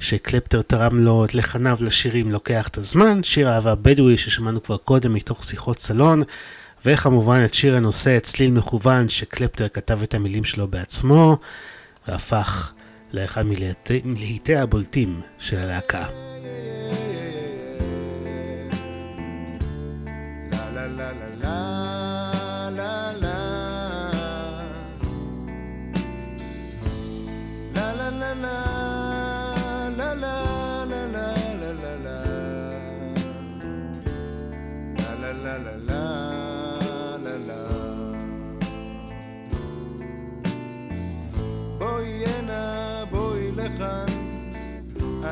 שקלפטר 0.00 0.62
תרם 0.62 1.00
לו 1.00 1.24
את 1.24 1.34
לחניו 1.34 1.78
לשירים 1.80 2.30
לוקח 2.30 2.68
את 2.68 2.78
הזמן, 2.78 3.22
שיר 3.22 3.48
אהבה 3.48 3.74
בדואי 3.74 4.16
ששמענו 4.16 4.62
כבר 4.62 4.76
קודם 4.76 5.14
מתוך 5.14 5.44
שיחות 5.44 5.78
סלון. 5.78 6.22
וכמובן 6.86 7.44
את 7.44 7.54
שיר 7.54 7.76
הנושא 7.76 8.18
צליל 8.18 8.50
מכוון 8.50 9.08
שקלפטר 9.08 9.68
כתב 9.68 10.02
את 10.02 10.14
המילים 10.14 10.44
שלו 10.44 10.68
בעצמו 10.68 11.38
והפך 12.08 12.72
לאחד 13.12 13.42
מלהיטי 14.04 14.56
הבולטים 14.56 15.20
של 15.38 15.58
הלהקה. 15.58 16.06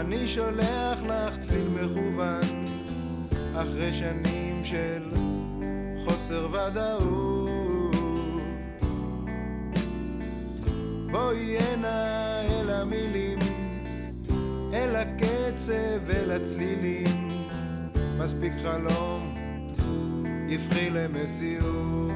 אני 0.01 0.29
שולח 0.29 1.03
לך 1.03 1.39
צליל 1.41 1.69
מכוון 1.69 2.65
אחרי 3.55 3.93
שנים 3.93 4.65
של 4.65 5.03
חוסר 6.05 6.49
ודאות. 6.51 7.97
בואי 11.11 11.59
הנה 11.59 12.41
אל 12.43 12.71
המילים 12.71 13.39
אל 14.73 14.97
הקצב, 14.97 16.11
אל 16.11 16.31
הצלילים. 16.31 17.29
מספיק 18.19 18.53
חלום, 18.63 19.35
יפחי 20.49 20.91
למציאות. 20.91 22.13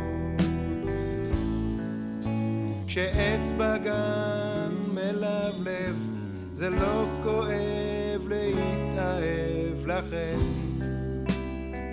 כשעץ 2.86 3.52
בגן 3.58 4.72
מלבלב 4.94 6.19
זה 6.60 6.70
לא 6.70 7.06
כואב 7.22 8.28
להתאהב 8.28 9.86
לכן 9.86 10.36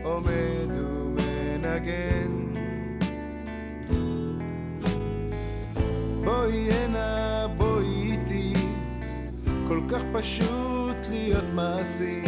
עומד 0.04 0.72
ומנגן. 0.72 2.32
בואי 6.24 6.72
הנה 6.72 7.48
בואי 7.58 7.86
איתי 7.86 8.54
כל 9.68 9.80
כך 9.90 10.02
פשוט 10.14 10.98
להיות 11.10 11.46
מעשי. 11.54 12.22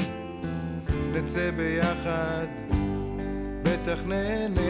נצא 1.14 1.52
ביחד 1.52 2.48
בטח 3.64 4.00
נהנה. 4.08 4.62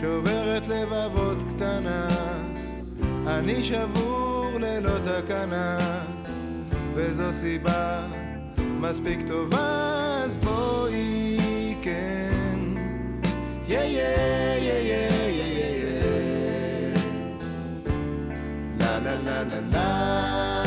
שוברת 0.00 0.68
לבבות 0.68 1.38
קטנה 1.56 2.33
אני 3.26 3.62
שבור 3.64 4.50
ללא 4.60 4.98
תקנה, 4.98 5.78
וזו 6.94 7.32
סיבה 7.32 8.06
מספיק 8.58 9.18
טובה, 9.28 10.22
אז 10.24 10.36
בואי 10.36 11.74
כן. 11.82 12.58
יא 13.68 13.78
יא 13.78 14.02
יא 14.58 14.78
יא 14.80 15.08
יא 15.10 15.74
יא 15.76 16.94
לה 18.80 18.98
לה 18.98 19.14
לה 19.14 19.42
לה 19.42 19.60
לה 19.60 19.60
לה 19.72 20.63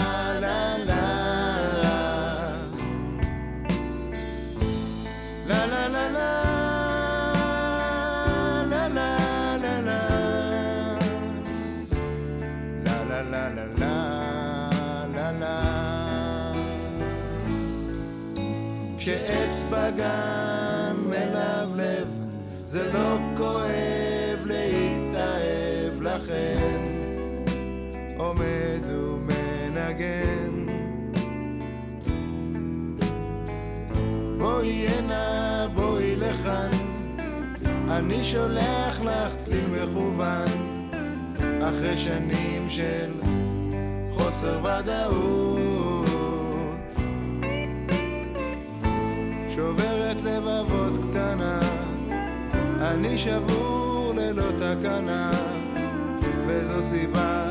כשעץ 18.98 19.70
בגן 19.72 20.96
מלבלב, 20.98 22.08
זה 22.66 22.94
לא 22.94 23.18
כואב 23.38 24.46
להתאהב 24.46 26.02
לכן, 26.02 26.82
עומד 28.18 28.86
ומנגן. 28.86 30.66
בואי 34.38 34.88
הנה, 34.88 35.68
בואי 35.76 36.16
לכאן, 36.16 36.70
אני 37.90 38.24
שולח 38.24 39.02
לך 39.02 39.36
צליל 39.38 39.66
מכוון, 39.68 40.48
אחרי 41.62 41.98
שנים 41.98 42.70
של 42.70 43.27
חוסר 44.38 44.60
ודאות. 44.64 46.08
שוברת 49.50 50.22
לבבות 50.22 50.94
קטנה, 51.10 51.60
אני 52.82 53.18
שבור 53.18 54.14
ללא 54.16 54.52
תקנה, 54.60 55.32
וזו 56.48 56.84
סיבה 56.84 57.46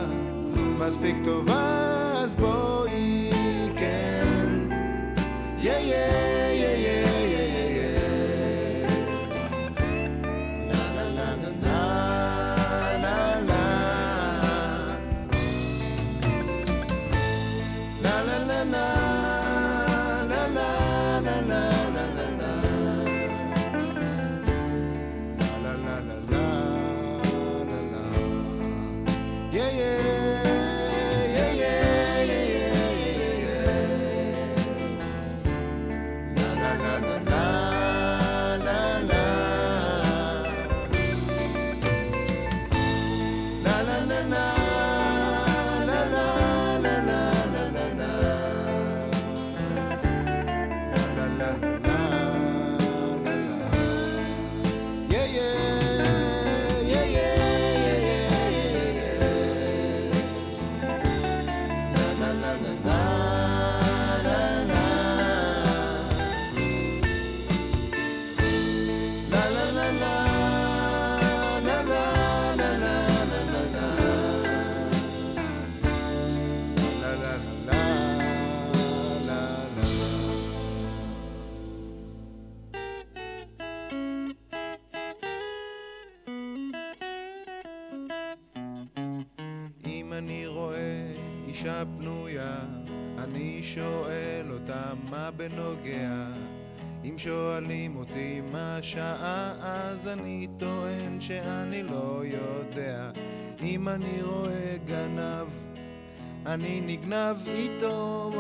מספיק 0.78 1.16
טובה, 1.24 2.12
אז 2.24 2.34
בואי 2.34 3.30
כן. 3.76 4.26
יא 5.58 5.72
יא 5.72 5.78
יא 5.78 6.25
שואלים 97.26 97.96
אותי 97.96 98.40
מה 98.52 98.76
השעה, 98.76 99.52
אז 99.60 100.08
אני 100.08 100.48
טוען 100.58 101.20
שאני 101.20 101.82
לא 101.82 102.22
יודע. 102.24 103.10
אם 103.62 103.88
אני 103.88 104.22
רואה 104.22 104.76
גנב, 104.84 105.46
אני 106.46 106.80
נגנב 106.86 107.36
איתו, 107.46 108.32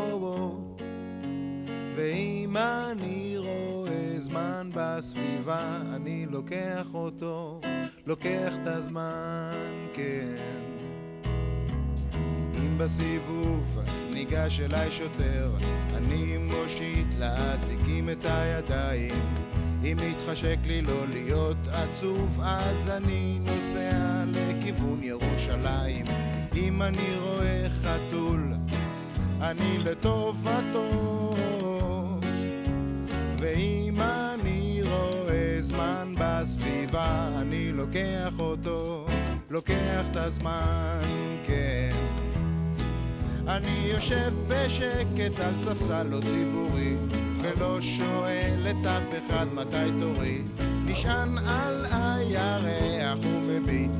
ואם 1.96 2.56
אני 2.56 3.34
רואה 3.38 4.14
זמן 4.18 4.70
בסביבה, 4.74 5.80
אני 5.94 6.26
לוקח 6.26 6.86
אותו, 6.94 7.60
לוקח 8.06 8.52
את 8.62 8.66
הזמן, 8.66 9.54
כן. 9.94 10.36
אם 12.54 12.78
בסיבוב 12.78 13.78
ניגש 14.12 14.60
אליי 14.60 14.90
שוטר, 14.90 15.50
אני 16.06 16.36
מושיט 16.36 17.06
לאזיקים 17.18 18.10
את 18.10 18.24
הידיים. 18.24 19.14
אם 19.84 19.96
מתחשק 19.96 20.56
לי 20.66 20.82
לא 20.82 21.08
להיות 21.12 21.56
עצוב, 21.72 22.40
אז 22.42 22.90
אני 22.90 23.38
נוסע 23.46 24.24
לכיוון 24.26 25.02
ירושלים. 25.02 26.04
אם 26.56 26.82
אני 26.82 27.16
רואה 27.20 27.66
חתול, 27.82 28.52
אני 29.40 29.78
לטובתו. 29.78 30.90
ואם 33.38 34.00
אני 34.00 34.80
רואה 34.82 35.56
זמן 35.60 36.14
בסביבה, 36.18 37.28
אני 37.40 37.72
לוקח 37.72 38.32
אותו, 38.40 39.06
לוקח 39.50 40.04
את 40.10 40.16
הזמן, 40.16 41.02
כן. 41.46 42.15
אני 43.48 43.88
יושב 43.92 44.32
בשקט 44.48 45.40
על 45.40 45.54
ספסל 45.58 46.02
לא 46.02 46.20
ציבורי, 46.20 46.96
ולא 47.40 47.80
שואל 47.80 48.66
את 48.70 48.86
אף 48.86 49.14
אחד 49.26 49.46
מתי 49.54 49.90
תורי. 50.00 50.42
נשען 50.84 51.38
על 51.38 51.86
הירח 51.90 53.18
ומביט, 53.24 53.90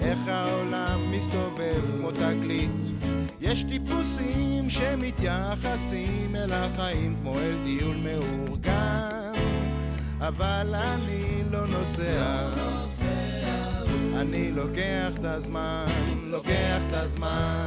איך 0.00 0.18
העולם 0.26 1.00
מסתובב 1.10 1.80
כמו 1.96 2.10
תגלית. 2.10 2.70
יש 3.40 3.64
טיפוסים 3.64 4.70
שמתייחסים 4.70 6.36
אל 6.36 6.52
החיים 6.52 7.16
כמו 7.22 7.38
אל 7.38 7.56
טיול 7.64 7.96
מאורגן, 7.96 9.32
אבל 10.20 10.74
אני 10.74 11.42
לא 11.50 11.66
נוסע. 11.66 12.50
אני 14.16 14.52
לוקח 14.52 15.10
את 15.14 15.24
הזמן, 15.24 15.86
לוקח 16.26 16.80
את 16.86 16.92
הזמן, 16.92 17.66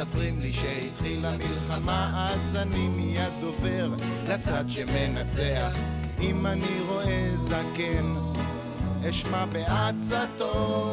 מספרים 0.00 0.40
לי 0.40 0.52
שהתחילה 0.52 1.30
מלחמה, 1.36 2.28
אז 2.30 2.56
אני 2.56 2.88
מיד 2.88 3.42
עובר 3.42 3.90
לצד 4.28 4.64
שמנצח. 4.68 5.76
אם 6.20 6.46
אני 6.46 6.80
רואה 6.88 7.32
זקן, 7.36 8.14
אשמע 9.10 9.46
בעצתו. 9.46 10.92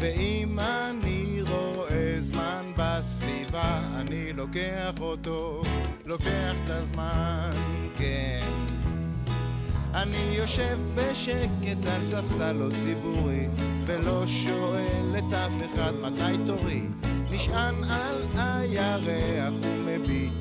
ואם 0.00 0.58
אני 0.58 1.42
רואה 1.48 2.16
זמן 2.20 2.72
בסביבה, 2.76 3.80
אני 3.94 4.32
לוקח 4.32 5.00
אותו, 5.00 5.62
לוקח 6.06 6.54
את 6.64 6.70
הזמן, 6.70 7.50
כן. 7.98 8.50
אני 9.94 10.34
יושב 10.36 10.78
בשקט 10.94 11.86
על 11.94 12.06
ספסל 12.06 12.52
לא 12.52 12.70
ציבורי, 12.82 13.46
ולא 13.86 14.26
שואל 14.26 15.18
את 15.18 15.32
אף 15.34 15.52
אחד 15.74 15.92
מתי 16.02 16.38
תורי. 16.46 16.82
נשען 17.30 17.84
על 17.84 18.22
הירח 18.36 19.54
ומביט, 19.60 20.32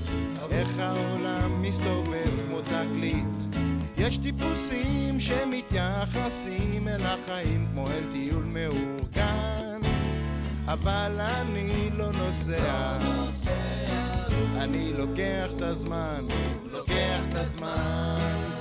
איך 0.51 0.69
העולם 0.79 1.61
מסתובב 1.61 2.29
כמו 2.47 2.61
תקליט. 2.61 3.59
יש 3.97 4.17
טיפוסים 4.17 5.19
שמתייחסים 5.19 6.87
אל 6.87 7.05
החיים 7.05 7.65
כמו 7.71 7.87
אל 7.87 8.03
טיול 8.13 8.43
מאורגן, 8.43 9.81
אבל 10.65 11.19
אני 11.19 11.89
לא 11.97 12.11
נוסע. 12.11 12.97
אני 14.57 14.93
לוקח 14.93 15.51
את 15.55 15.61
הזמן, 15.61 16.25
לוקח 16.71 17.19
את 17.29 17.35
הזמן. 17.35 18.52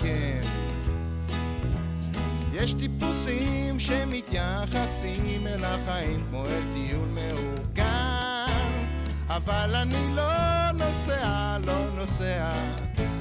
יש 2.62 2.74
טיפוסים 2.74 3.78
שמתייחסים 3.78 5.46
אל 5.46 5.64
החיים 5.64 6.24
כמו 6.30 6.46
אל 6.46 6.62
טיול 6.74 7.08
מאורגן, 7.08 8.86
אבל 9.28 9.74
אני 9.74 10.14
לא 10.16 10.70
נוסע, 10.72 11.58
לא 11.66 11.90
נוסע, 11.96 12.52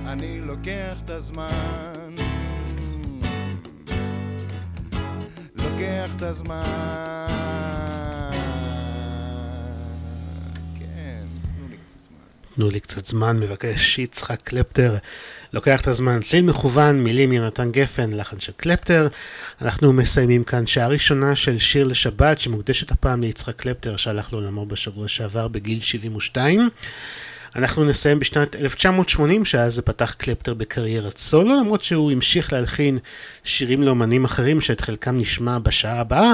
אני 0.07 0.41
לוקח 0.41 0.97
את 1.05 1.09
הזמן. 1.09 2.15
לוקח 5.55 6.15
את 6.15 6.21
הזמן. 6.21 6.65
כן, 10.79 11.21
תנו 11.55 11.67
לי 11.69 11.77
קצת 11.77 12.03
זמן. 12.03 12.55
תנו 12.55 12.69
לי 12.69 12.79
קצת 12.79 13.05
זמן, 13.05 13.39
מבקש 13.39 13.99
יצחק 13.99 14.41
קלפטר. 14.41 14.97
לוקח 15.53 15.81
את 15.81 15.87
הזמן, 15.87 16.19
צליל 16.21 16.45
מכוון, 16.45 17.03
מילים 17.03 17.31
יונתן 17.31 17.71
גפן, 17.71 18.13
לחן 18.13 18.39
של 18.39 18.51
קלפטר. 18.57 19.07
אנחנו 19.61 19.93
מסיימים 19.93 20.43
כאן 20.43 20.67
שעה 20.67 20.87
ראשונה 20.87 21.35
של 21.35 21.59
שיר 21.59 21.87
לשבת, 21.87 22.39
שמוקדשת 22.39 22.91
הפעם 22.91 23.21
ליצחק 23.21 23.55
קלפטר, 23.55 23.97
שהלך 23.97 24.33
לעולמו 24.33 24.65
בשבוע 24.65 25.07
שעבר 25.07 25.47
בגיל 25.47 25.81
72. 25.81 26.69
אנחנו 27.55 27.83
נסיים 27.85 28.19
בשנת 28.19 28.55
1980, 28.55 29.45
שאז 29.45 29.79
פתח 29.79 30.13
קלפטר 30.17 30.53
בקריירת 30.53 31.17
סולו, 31.17 31.59
למרות 31.59 31.83
שהוא 31.83 32.11
המשיך 32.11 32.53
להלחין 32.53 32.97
שירים 33.43 33.83
לאומנים 33.83 34.25
אחרים, 34.25 34.61
שאת 34.61 34.81
חלקם 34.81 35.17
נשמע 35.17 35.59
בשעה 35.59 35.99
הבאה. 35.99 36.33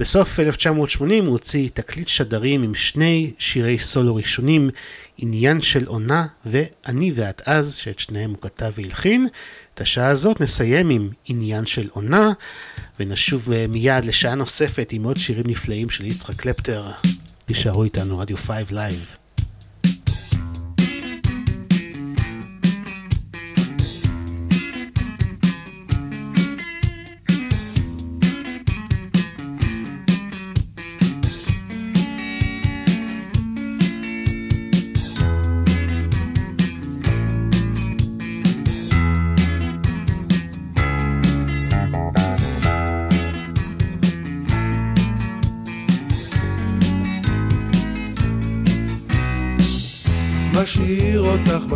בסוף 0.00 0.40
1980 0.40 1.24
הוא 1.24 1.32
הוציא 1.32 1.68
תקליט 1.74 2.08
שדרים 2.08 2.62
עם 2.62 2.74
שני 2.74 3.32
שירי 3.38 3.78
סולו 3.78 4.14
ראשונים, 4.14 4.70
עניין 5.18 5.60
של 5.60 5.86
עונה 5.86 6.26
ו"אני 6.46 7.12
ואת 7.14 7.42
אז", 7.46 7.74
שאת 7.74 7.98
שניהם 7.98 8.30
הוא 8.30 8.38
כתב 8.40 8.72
והלחין. 8.74 9.28
את 9.74 9.80
השעה 9.80 10.08
הזאת 10.08 10.40
נסיים 10.40 10.90
עם 10.90 11.10
עניין 11.26 11.66
של 11.66 11.88
עונה, 11.90 12.32
ונשוב 13.00 13.52
אה, 13.52 13.66
מיד 13.68 14.04
לשעה 14.04 14.34
נוספת 14.34 14.92
עם 14.92 15.04
עוד 15.04 15.16
שירים 15.16 15.44
נפלאים 15.46 15.90
של 15.90 16.04
יצחק 16.04 16.36
קלפטר. 16.36 16.90
תישארו 17.46 17.84
איתנו, 17.84 18.18
רדיו 18.18 18.36
5 18.36 18.70
live. 18.70 19.19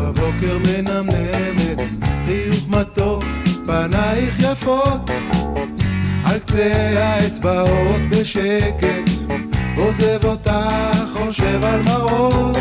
בבוקר 0.04 0.58
מנמנמת, 0.58 1.78
חיוך 2.26 2.68
מתוק, 2.68 3.24
פנייך 3.66 4.38
יפות, 4.38 5.10
על 6.24 6.38
קצה 6.38 6.92
האצבעות 6.96 8.00
בשקט, 8.10 9.10
עוזב 9.76 10.24
אותך, 10.24 10.50
חושב 11.12 11.64
על 11.64 11.82
מראות, 11.82 12.56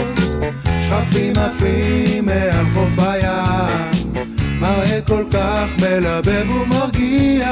שכפים 0.84 1.34
עפים 1.38 2.26
מעל 2.26 2.66
חוף 2.74 3.06
הים, 3.06 4.14
מראה 4.60 5.00
כל 5.08 5.24
כך 5.32 5.68
מלבב 5.82 6.52
ומרגיע. 6.52 7.50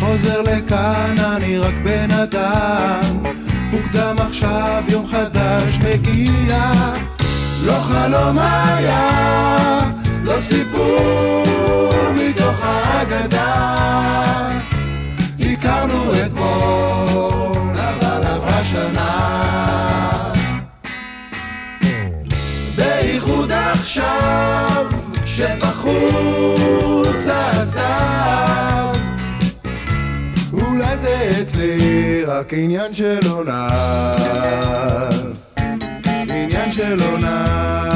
חוזר 0.00 0.42
לכאן 0.42 1.14
אני 1.36 1.58
רק 1.58 1.74
בן 1.84 2.10
אדם. 2.10 3.22
מוקדם 3.70 4.16
עכשיו 4.18 4.82
יום 4.88 5.06
חדש 5.06 5.78
מגיע 5.78 6.72
לא 7.66 7.72
חלום 7.72 8.38
היה, 8.38 9.80
לא 10.22 10.40
סיפור 10.40 11.44
מתוך 12.14 12.56
האגדה. 12.62 13.78
הכרנו 15.40 16.12
אתמול, 16.26 17.78
אבל 17.78 18.26
עברה 18.26 18.64
שנה. 18.64 19.38
בייחוד 22.76 23.52
עכשיו, 23.52 24.86
כשבחוץ 25.24 25.96
הסתיו. 27.30 28.94
אולי 30.52 30.98
זה 30.98 31.30
אצלי 31.42 32.24
רק 32.24 32.52
עניין 32.52 32.94
של 32.94 33.20
עונה 33.30 33.68
עניין 36.80 37.87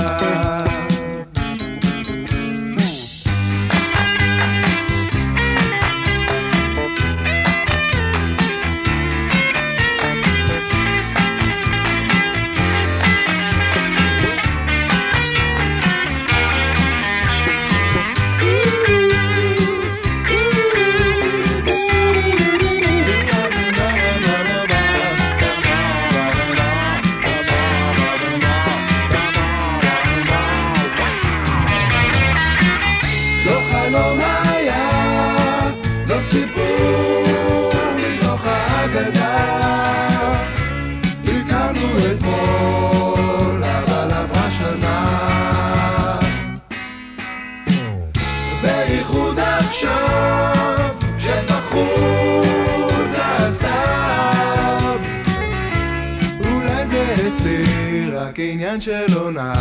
עניין 58.73 58.81
של 58.81 59.19
עונה. 59.19 59.53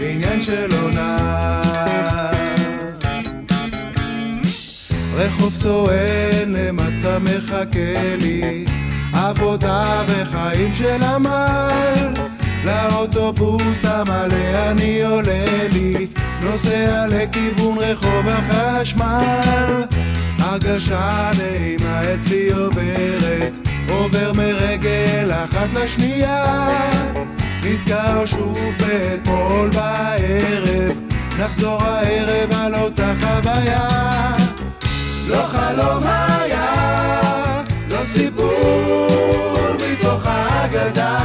עניין 0.00 0.40
של 0.40 0.68
עונה. 0.82 1.62
רחוב 5.14 5.54
סואן 5.54 6.48
למטה 6.56 7.18
מחכה 7.18 8.16
לי, 8.20 8.64
עבודה 9.12 10.04
וחיים 10.08 10.72
של 10.72 11.02
עמל. 11.02 12.14
לאוטובוס 12.64 13.84
המלא 13.84 14.70
אני 14.70 15.02
עולה 15.04 15.68
לי, 15.72 16.06
נוסע 16.40 17.06
לכיוון 17.06 17.78
רחוב 17.78 18.26
החשמל. 18.28 19.84
הרגשה 20.38 21.30
נעימה 21.38 22.14
אצלי 22.14 22.52
עוברת, 22.52 23.47
עובר 23.88 24.32
מרגל 24.32 25.30
אחת 25.44 25.72
לשנייה. 25.72 26.68
נזכר 27.62 28.26
שוב 28.26 28.58
באתמול 28.78 29.70
בערב, 29.70 30.96
נחזור 31.38 31.82
הערב 31.82 32.52
על 32.52 32.74
אותה 32.74 33.12
חוויה. 33.20 33.88
לא 35.28 35.42
חלום 35.42 36.02
היה, 36.06 37.62
לא 37.90 38.04
סיפור 38.04 39.76
מתוך 39.92 40.26
האגדה. 40.26 41.18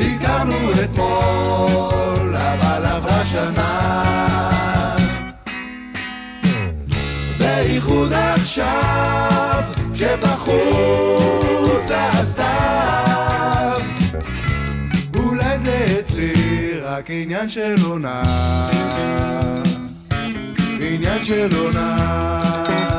הכרנו 0.00 0.72
אתמול, 0.84 2.36
אבל 2.36 2.86
עברה 2.86 3.24
שנה. 3.24 3.80
בייחוד 7.38 8.12
עכשיו, 8.12 9.53
כשבחוץ 9.94 11.90
הסתיו. 11.90 13.80
אולי 15.16 15.58
זה 15.58 15.86
אצלי 16.00 16.72
רק 16.82 17.10
עניין 17.10 17.48
של 17.48 17.74
עונה. 17.84 18.22
עניין 20.80 21.24
של 21.24 21.48
עונה. 21.56 22.93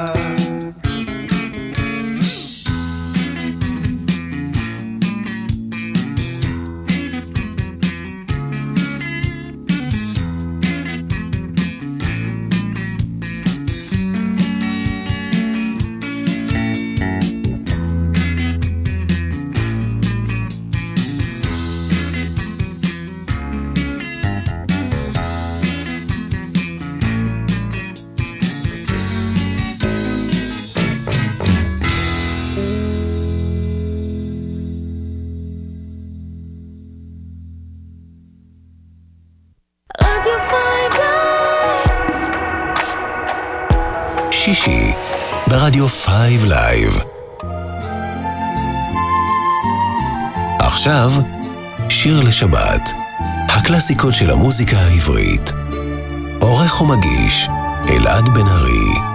ברדיו 45.56 45.88
5 45.90 46.42
live. 46.48 47.00
עכשיו, 50.60 51.12
שיר 51.90 52.22
לשבת. 52.22 52.94
הקלאסיקות 53.50 54.16
של 54.16 54.32
המוזיקה 54.32 54.78
העברית. 54.78 55.54
עורך 56.40 56.82
ומגיש, 56.82 57.48
אלעד 57.90 58.30
בן 58.30 58.48
ארי. 58.48 59.15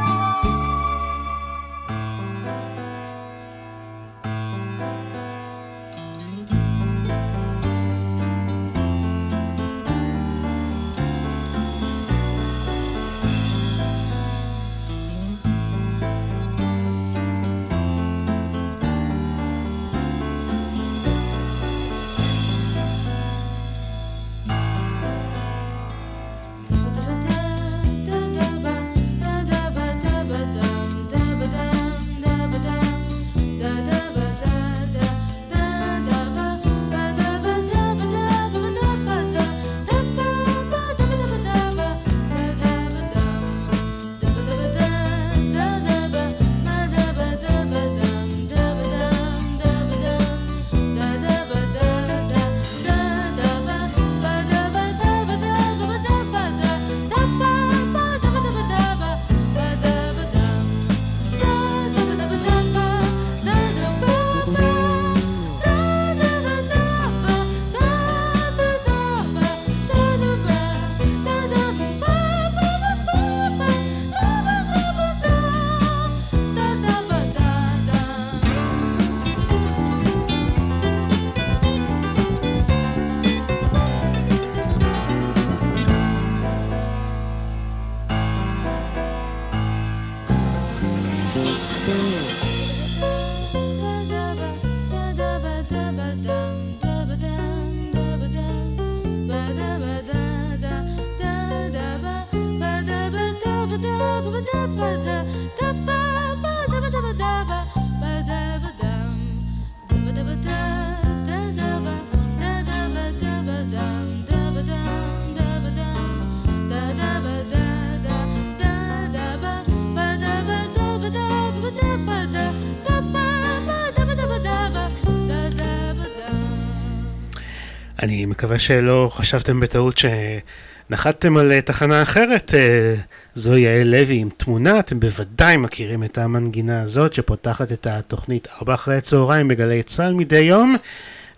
אני 128.03 128.27
מקווה 128.27 128.59
שלא 128.59 129.11
חשבתם 129.15 129.61
בטעות 129.61 129.99
שנחתתם 129.99 131.37
על 131.37 131.53
אה, 131.53 131.61
תחנה 131.61 132.03
אחרת. 132.03 132.55
אה, 132.55 132.95
זו 133.35 133.57
יעל 133.57 133.87
לוי 133.89 134.17
עם 134.17 134.29
תמונה, 134.37 134.79
אתם 134.79 135.01
בוודאי 135.01 135.57
מכירים 135.57 136.05
את 136.05 136.19
המנגינה 136.19 136.83
הזאת 136.83 137.13
שפותחת 137.13 137.73
את 137.73 137.87
התוכנית 137.87 138.49
ארבע 138.59 138.75
אחרי 138.75 138.97
הצהריים 138.97 139.49
בגלי 139.49 139.83
צה"ל 139.83 140.15
מדי 140.15 140.41
יום. 140.41 140.77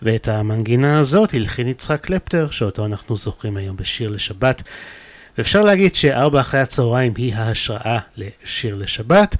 ואת 0.03 0.29
המנגינה 0.29 0.99
הזאת 0.99 1.35
הלחין 1.35 1.69
יצחק 1.69 2.01
קלפטר, 2.01 2.51
שאותו 2.51 2.87
אנחנו 2.87 3.17
זוכרים 3.17 3.57
היום 3.57 3.77
בשיר 3.77 4.11
לשבת. 4.11 4.63
ואפשר 5.39 5.63
להגיד 5.63 5.95
שארבע 5.95 6.41
אחרי 6.41 6.61
הצהריים 6.61 7.13
היא 7.17 7.35
ההשראה 7.35 7.99
לשיר 8.17 8.75
לשבת. 8.75 9.37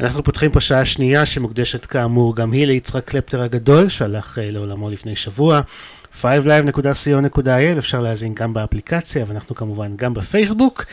אנחנו 0.00 0.22
פותחים 0.22 0.50
פה 0.50 0.60
שעה 0.60 0.84
שנייה 0.84 1.26
שמוקדשת 1.26 1.86
כאמור 1.86 2.36
גם 2.36 2.52
היא 2.52 2.66
ליצחק 2.66 3.04
קלפטר 3.04 3.42
הגדול, 3.42 3.88
שהלך 3.88 4.38
אה, 4.38 4.50
לעולמו 4.50 4.90
לפני 4.90 5.16
שבוע. 5.16 5.60
5live.co.il, 6.22 7.78
אפשר 7.78 8.00
להאזין 8.00 8.34
גם 8.34 8.54
באפליקציה, 8.54 9.24
ואנחנו 9.28 9.54
כמובן 9.54 9.96
גם 9.96 10.14
בפייסבוק. 10.14 10.84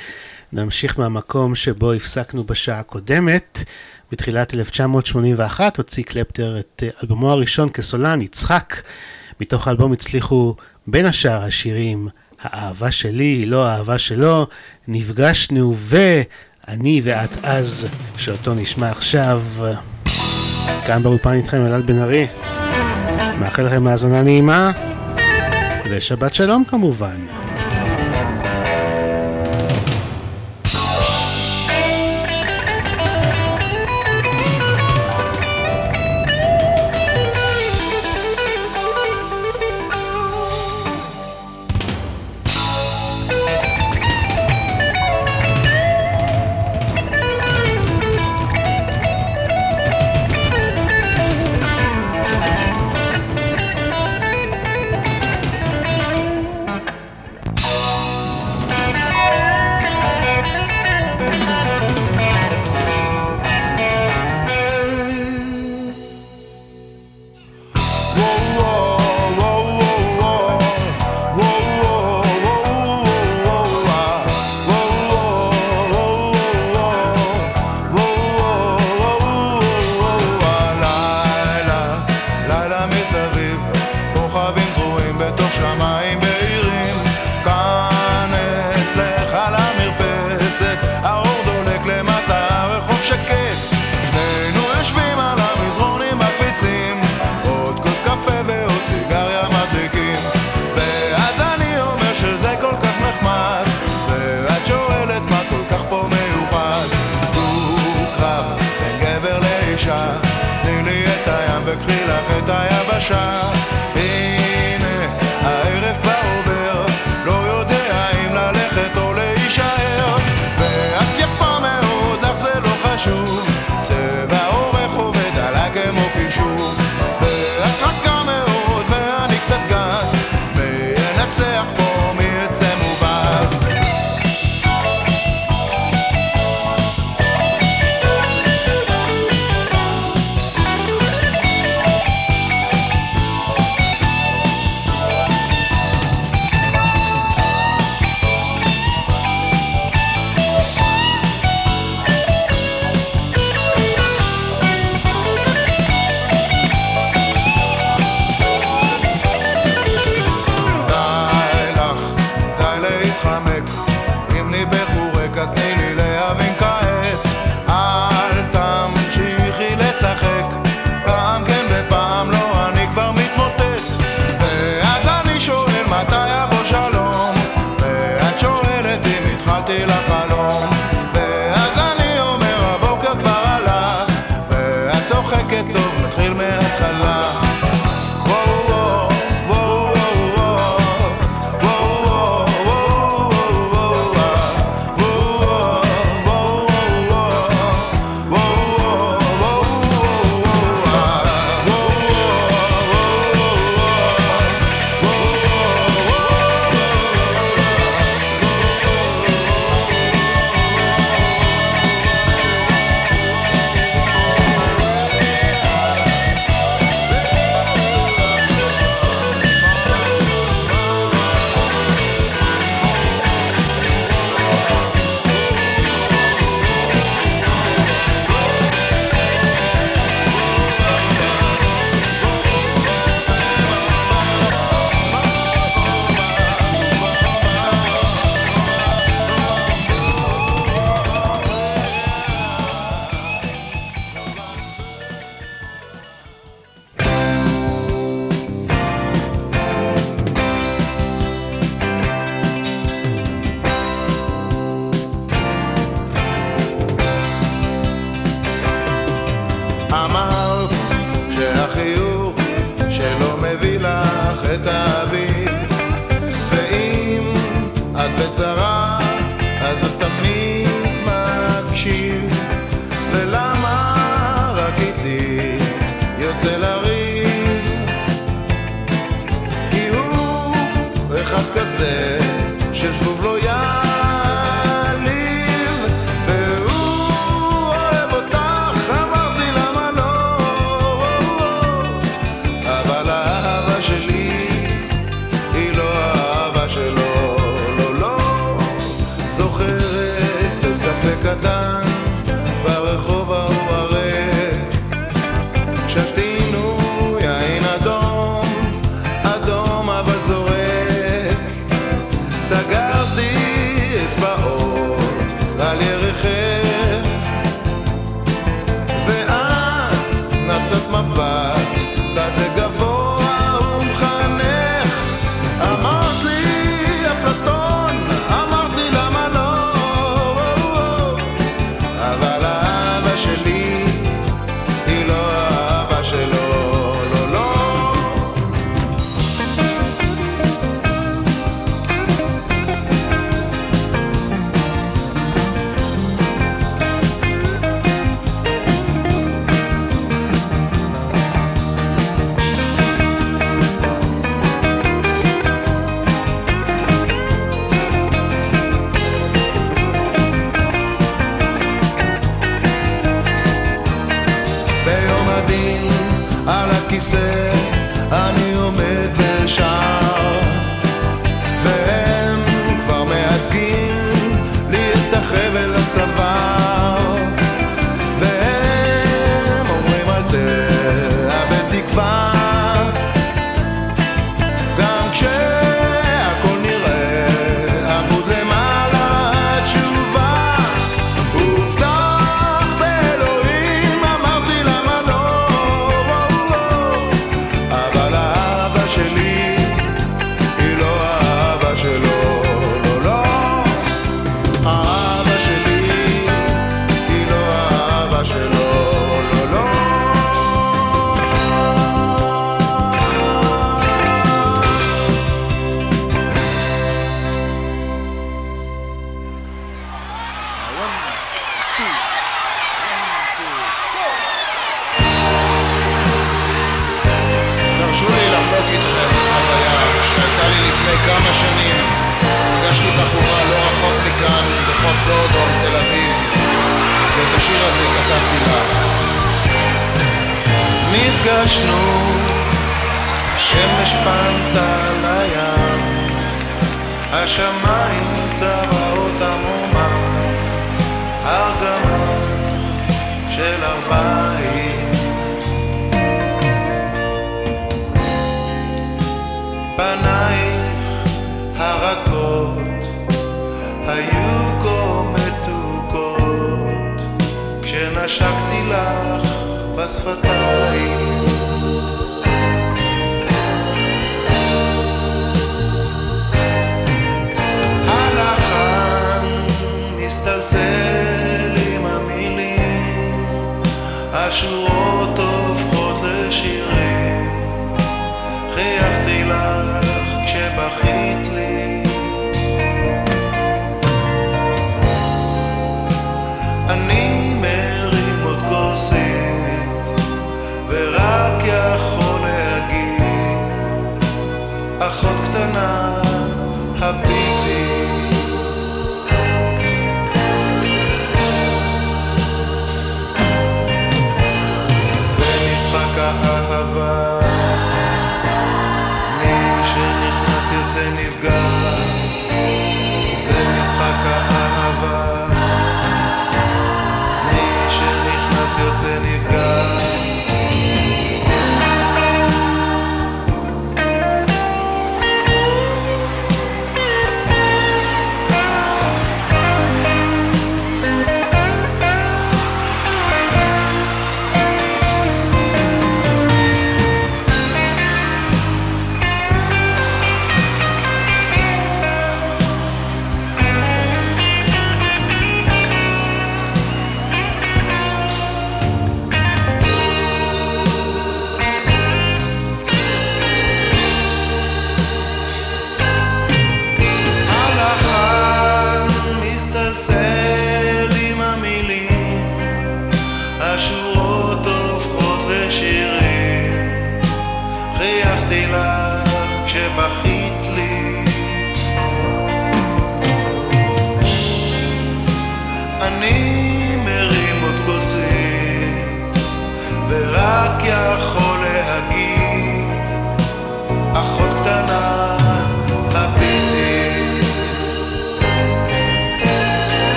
נמשיך 0.54 0.99
מהמקום 0.99 1.56
שבו 1.56 1.93
הפסקנו 1.93 2.43
בשעה 2.43 2.80
הקודמת. 2.80 3.64
בתחילת 4.12 4.54
1981 4.54 5.78
הוציא 5.78 6.04
קלפטר 6.04 6.60
את 6.60 6.84
אה, 6.86 6.89
אלבומו 7.04 7.32
הראשון 7.32 7.70
כסולן, 7.70 8.22
יצחק. 8.22 8.82
מתוך 9.41 9.68
האלבום 9.68 9.93
הצליחו 9.93 10.56
בין 10.88 11.06
השאר 11.06 11.43
השירים 11.43 12.08
האהבה 12.41 12.91
שלי 12.91 13.24
היא 13.24 13.47
לא 13.47 13.66
האהבה 13.66 13.97
שלו, 13.97 14.47
נפגשנו 14.88 15.74
ו... 15.76 15.97
אני 16.68 17.01
ואת 17.03 17.38
אז, 17.43 17.88
שאותו 18.18 18.53
נשמע 18.53 18.89
עכשיו. 18.91 19.43
כאן 20.86 21.03
באולפן 21.03 21.34
איתכם 21.34 21.66
אלעד 21.66 21.88
בן 21.88 21.99
ארי. 21.99 22.28
מאחל 23.39 23.64
לכם 23.64 23.88
האזנה 23.88 24.24
נעימה, 24.24 24.72
ושבת 25.89 26.34
שלום 26.34 26.64
כמובן. 26.68 27.43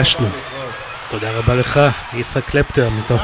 נפגשנו. 0.00 0.28
תודה 1.08 1.30
רבה 1.30 1.54
לך, 1.54 1.80
יצחק 2.14 2.44
קלפטר, 2.44 2.90
מתוך 2.90 3.22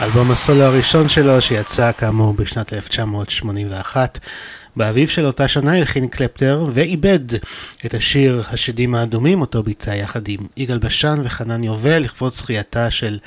אלבום 0.00 0.30
הסולו 0.30 0.62
הראשון 0.62 1.08
שלו, 1.08 1.40
שיצא 1.40 1.92
כאמור 1.92 2.32
בשנת 2.32 2.72
1981. 2.72 4.18
באביב 4.76 5.08
של 5.08 5.24
אותה 5.26 5.48
שנה 5.48 5.76
הלחין 5.76 6.08
קלפטר 6.08 6.66
ועיבד 6.70 7.34
את 7.86 7.94
השיר 7.94 8.42
"השדים 8.50 8.94
האדומים" 8.94 9.40
אותו 9.40 9.62
ביצע 9.62 9.94
יחד 9.94 10.28
עם 10.28 10.40
יגאל 10.56 10.78
בשן 10.78 11.14
וחנן 11.24 11.64
יובל 11.64 11.98
לכבוד 11.98 12.32
זכייתה 12.32 12.90
של 12.90 13.18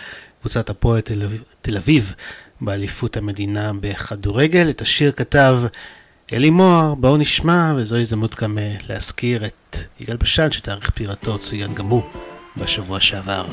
קבוצת 0.42 0.70
הפועל 0.70 1.02
תל, 1.02 1.22
תל 1.62 1.78
אביב 1.78 2.14
באליפות 2.62 3.18
המדינה 3.18 3.72
בכדורגל. 3.80 4.70
את 4.70 4.82
השיר 4.82 5.12
כתב 5.12 5.60
אלי 6.34 6.50
מוהר, 6.50 6.96
בואו 6.96 7.18
נשמע, 7.18 7.74
וזו 7.76 7.98
הזדמנות 7.98 8.36
גם 8.42 8.58
אה, 8.58 8.76
להזכיר 8.90 9.46
את 9.46 9.78
יגאל 10.00 10.18
בשן 10.18 10.52
שתאריך 10.52 10.90
פירתו 10.90 11.38
צוין 11.38 11.74
גם 11.74 11.86
הוא 11.86 12.04
בשבוע 12.58 13.00
שעבר. 13.00 13.46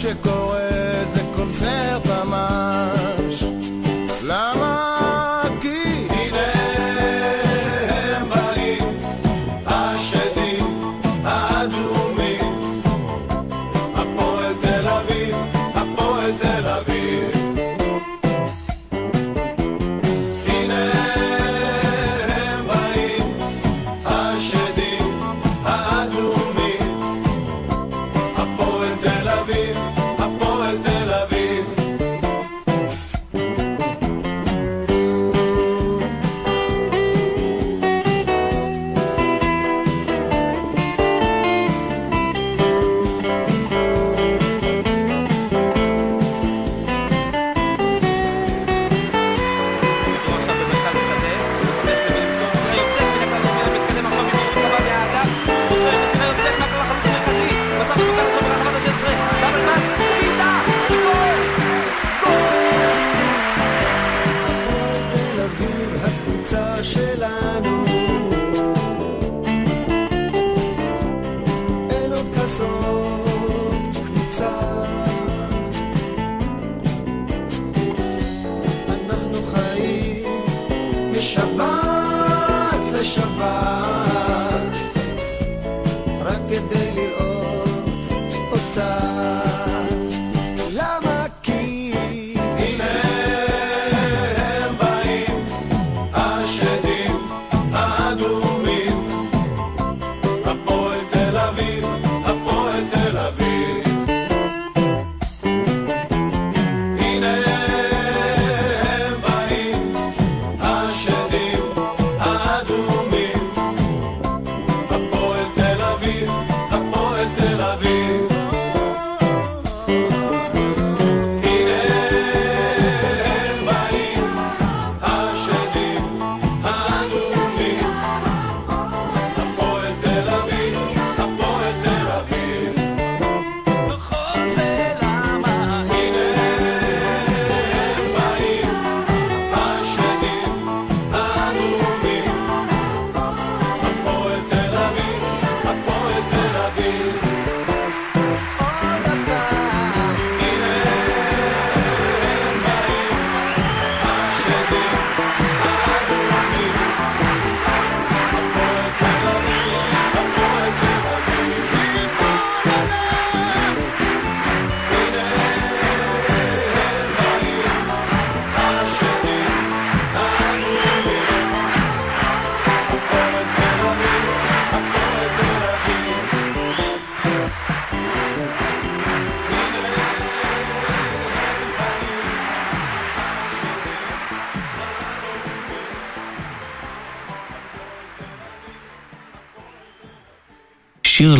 שקורה 0.00 1.04
זה 1.04 1.20
קונצרט 1.36 2.06
אמן 2.22 3.05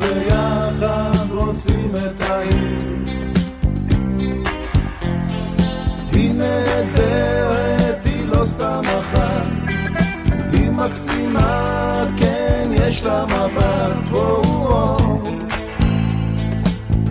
ביחד 0.00 1.30
רוצים 1.30 1.92
את 1.96 2.20
העיר. 2.20 2.80
היא 6.12 6.34
נהדרת, 6.34 8.04
היא 8.04 8.26
לא 8.26 8.44
סתם 8.44 8.82
אחת. 9.00 9.46
היא 10.52 10.70
מקסימה, 10.70 12.04
כן, 12.16 12.70
יש 12.72 13.04
לה 13.04 13.24
מבט, 13.24 13.96
וואו. 14.10 15.20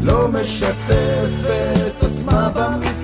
לא 0.01 0.27
משתפת 0.27 1.29
עצמה 2.01 2.49
במשחק. 2.49 2.98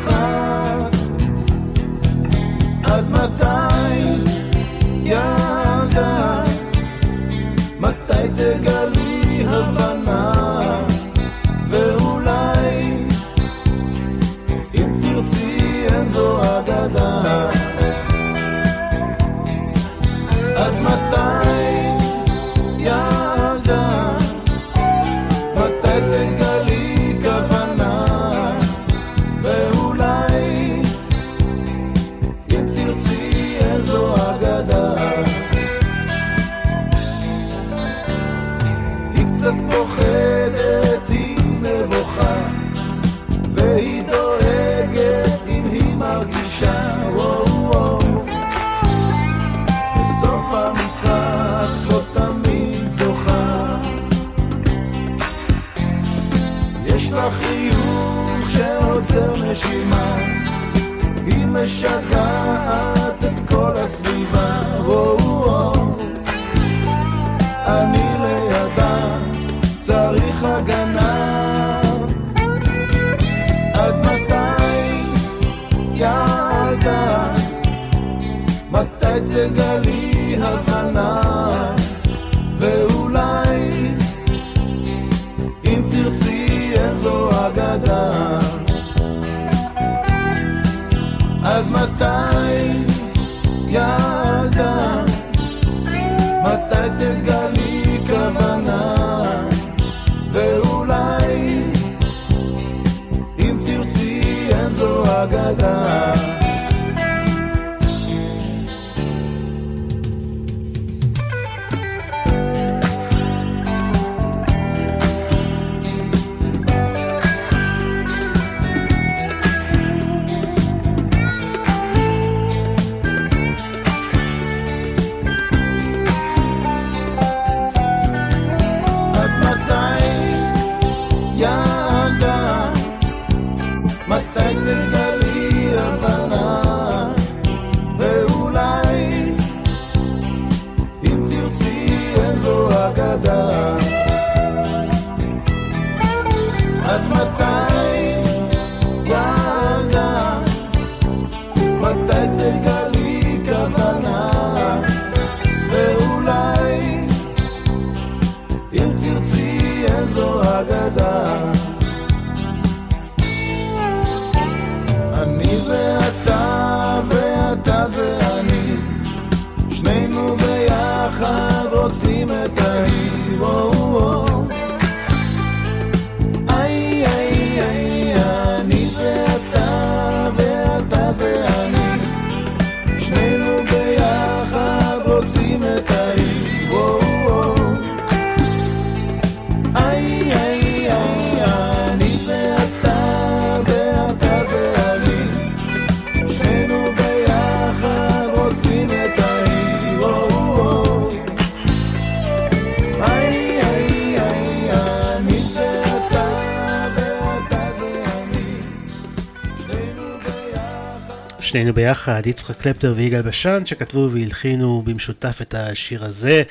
שנינו 211.56 211.74
ביחד, 211.74 212.28
יצחק 212.28 212.58
קלפטר 212.58 212.94
ויגאל 212.98 213.22
בשן, 213.22 213.66
שכתבו 213.66 214.10
והלחינו 214.12 214.82
במשותף 214.86 215.38
את 215.42 215.54
השיר 215.54 216.06
הזה. 216.06 216.44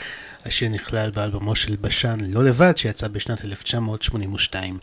השיר 0.46 0.68
נכלל 0.68 1.10
באלבומו 1.10 1.56
של 1.56 1.76
בשן 1.80 2.16
לא 2.32 2.44
לבד, 2.44 2.76
שיצא 2.76 3.08
בשנת 3.08 3.44
1982. 3.44 4.78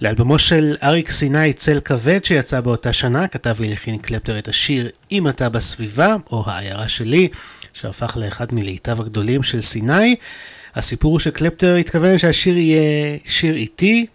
לאלבומו 0.00 0.38
של 0.38 0.76
אריק 0.82 1.10
סיני 1.10 1.52
צל 1.52 1.80
כבד 1.80 2.24
שיצא 2.24 2.60
באותה 2.60 2.92
שנה, 2.92 3.28
כתב 3.28 3.54
והלחין 3.58 3.98
קלפטר 3.98 4.38
את 4.38 4.48
השיר 4.48 4.88
"אם 5.12 5.28
אתה 5.28 5.48
בסביבה", 5.48 6.16
או 6.32 6.44
העיירה 6.46 6.88
שלי, 6.88 7.28
שהפך 7.74 8.16
לאחד 8.20 8.46
מלהיטיו 8.54 9.00
הגדולים 9.00 9.42
של 9.42 9.60
סיני. 9.60 10.16
הסיפור 10.74 11.12
הוא 11.12 11.18
שקלפטר 11.18 11.76
התכוון 11.76 12.18
שהשיר 12.18 12.58
יהיה 12.58 13.18
שיר 13.26 13.54
איטי, 13.54 14.06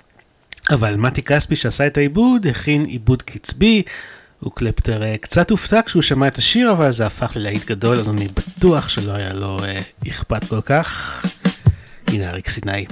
אבל 0.70 0.96
מתי 0.96 1.22
כספי 1.22 1.56
שעשה 1.56 1.88
את 1.88 1.98
העיבוד 1.98 2.48
הכין 2.48 2.86
עיבוד 2.86 3.22
קצבי, 3.22 3.84
וקלפטר 4.44 5.04
אה, 5.04 5.18
קצת 5.18 5.52
הופתע 5.52 5.80
כשהוא 5.86 6.02
שמע 6.02 6.28
את 6.28 6.38
השיר, 6.38 6.72
אבל 6.72 6.92
זה 6.92 7.06
הפך 7.06 7.32
ללהיט 7.36 7.66
גדול, 7.66 8.00
אז 8.00 8.10
אני 8.10 8.28
בטוח 8.28 8.90
שלא 8.90 9.12
היה 9.12 9.34
לו 9.34 9.64
אה, 9.64 9.82
אכפת 10.08 10.46
כל 10.46 10.62
כך. 10.62 11.26
הנה 12.08 12.30
אריק 12.30 12.50
סיני, 12.50 12.86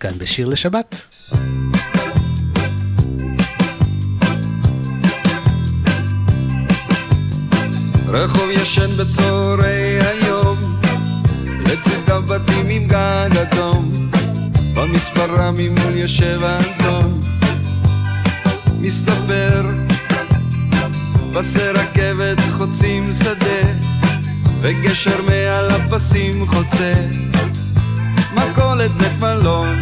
כאן 0.00 0.12
בשיר 0.18 0.48
לשבת. 0.48 1.02
רחוב 8.08 8.50
ישן 8.50 8.96
בצהרי 8.96 9.98
היום, 10.06 10.80
לצד 11.60 12.10
בתים 12.28 12.68
עם 12.68 12.88
גג 12.88 13.38
אדום, 13.42 13.92
במספרה 14.74 15.50
ממול 15.50 15.96
יושב 15.96 16.40
אנטון, 16.42 17.20
מסתבר, 18.86 19.62
פסי 21.34 21.68
רכבת 21.68 22.38
חוצים 22.58 23.12
שדה, 23.12 23.70
וגשר 24.60 25.22
מעל 25.26 25.70
הפסים 25.70 26.46
חוצה, 26.46 26.94
מכולת 28.34 28.90
בית 28.90 29.20
מלון, 29.20 29.80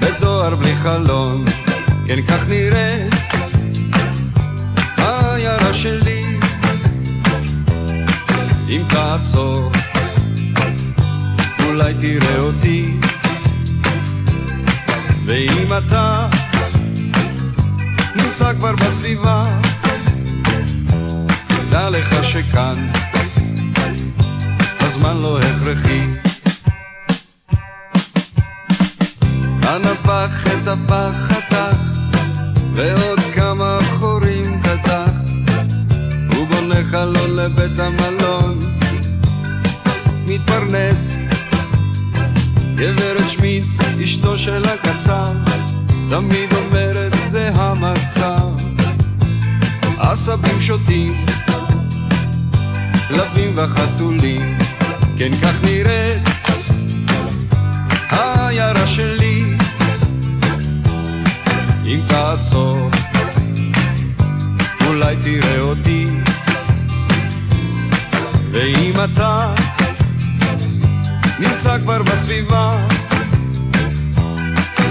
בדואר 0.00 0.54
בלי 0.54 0.76
חלון, 0.76 1.44
כן 2.06 2.22
כך 2.22 2.46
נראית 2.48 3.14
העיירה 4.96 5.74
שלי. 5.74 6.38
אם 8.68 8.82
תעצור, 8.90 9.72
אולי 11.66 11.94
תראה 12.00 12.38
אותי. 12.38 12.94
ואם 15.24 15.72
אתה 15.78 16.28
נמצא 18.40 18.54
כבר 18.58 18.72
בסביבה, 18.72 19.42
דע 21.70 21.90
לך 21.90 22.24
שכאן 22.24 22.90
הזמן 24.80 25.16
לא 25.16 25.38
הכרחי. 25.38 26.00
הנפח 29.62 30.46
את 30.46 30.68
הפח 30.68 31.14
חתך, 31.28 31.76
ועוד 32.74 33.20
כמה 33.34 33.78
חורים 33.98 34.60
קדח. 34.62 35.10
הוא 36.34 36.46
בונה 36.46 36.84
חלון 36.90 37.36
לבית 37.36 37.78
המלון, 37.78 38.60
מתפרנס. 40.26 41.16
גברת 42.74 43.30
שמיט, 43.30 43.64
אשתו 44.04 44.38
של 44.38 44.64
הקצר, 44.64 45.32
תמיד 46.10 46.52
אומרת 46.52 46.97
המצב. 47.54 48.48
עשבים 49.98 50.60
שותים, 50.60 51.26
כלבים 53.08 53.54
וחתולים, 53.56 54.58
כן 55.18 55.36
כך 55.42 55.54
נראית 55.64 56.28
העיירה 58.10 58.86
שלי. 58.86 59.56
אם 61.84 62.00
תעצור, 62.08 62.90
אולי 64.86 65.16
תראה 65.22 65.60
אותי. 65.60 66.06
ואם 68.50 68.92
אתה 69.04 69.54
נמצא 71.38 71.78
כבר 71.78 72.02
בסביבה, 72.02 72.86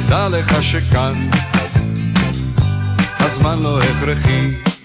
דע 0.09 0.27
לך 0.27 0.63
שכאן 0.63 1.29
הזמן 3.19 3.59
לא 3.63 3.79
הכרחי. 3.79 4.76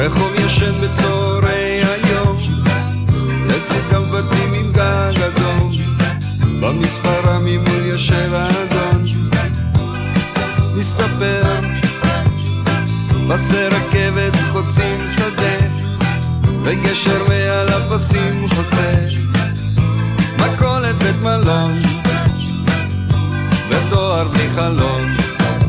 רחוב 0.00 0.34
ישן 0.34 0.72
בצהרי 0.80 1.82
היום, 1.84 2.36
לצד 3.46 3.92
גם 3.92 4.02
בתים 4.10 4.52
עם 4.54 4.72
גג 4.72 5.22
אדום, 5.22 5.70
במספרה 6.60 7.38
ממול 7.38 7.82
יושב 7.84 8.34
האדון, 8.34 9.04
מסתבר, 10.76 11.42
פסי 13.28 13.66
רכבת 13.66 14.32
חוצים 14.52 15.08
שדה, 15.16 15.66
וגשר 16.62 17.28
מעל 17.28 17.68
הפסים 17.68 18.48
חוצה, 18.48 18.94
מכולת 20.38 20.96
בית 20.96 21.22
מלון, 21.22 21.78
ודואר 23.68 24.28
בלי 24.28 24.48
חלון, 24.54 25.12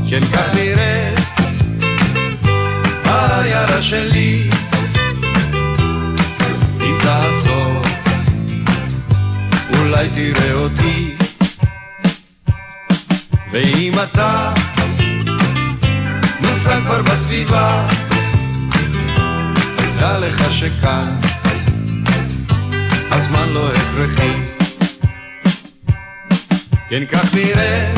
כן 0.09 0.25
כך 0.25 0.55
נראה 0.55 1.30
העיירה 3.11 3.81
שלי. 3.81 4.49
אם 6.81 6.97
תעצור 7.01 7.81
אולי 9.77 10.09
תראה 10.15 10.53
אותי. 10.53 11.15
ואם 13.51 13.93
אתה 14.03 14.53
נמצא 16.41 16.79
כבר 16.81 17.01
בסביבה 17.01 17.87
דע 19.99 20.19
לך 20.19 20.53
שכאן 20.53 21.15
הזמן 23.11 23.49
לא 23.49 23.71
הכרחי. 23.71 24.31
כן 26.89 27.03
כך 27.05 27.33
נראה 27.33 27.93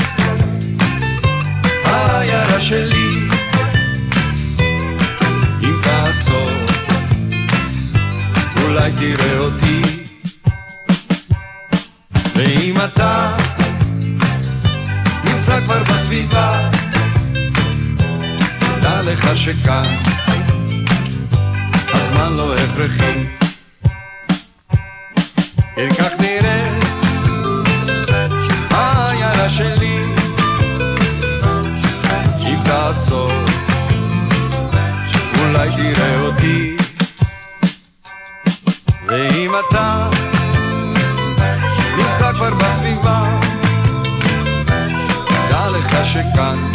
העיירה 1.85 2.61
שלי 2.61 3.12
אולי 8.73 8.91
תראה 8.91 9.37
אותי. 9.37 9.81
ואם 12.35 12.75
אתה 12.85 13.37
נמצא 15.23 15.59
כבר 15.61 15.83
בסביבה, 15.83 16.69
דע 18.81 19.01
לך 19.01 19.37
שכאן 19.37 19.83
הזמן 21.93 22.33
לא 22.33 22.55
הכרחי. 22.55 23.25
כן 25.75 25.93
כך 25.93 26.11
נראה 26.19 26.79
העיירה 28.69 29.49
שלי, 29.49 29.99
אם 32.39 32.57
תעצור 32.65 33.31
אולי 35.39 35.69
תראה 35.75 36.21
אותי 36.21 36.72
ואם 39.14 39.52
אתה 39.60 40.10
נמצא 41.98 42.31
כבר 42.34 42.53
בסביבה 42.53 43.40
דע 45.49 45.68
לך 45.69 46.06
שכאן 46.06 46.72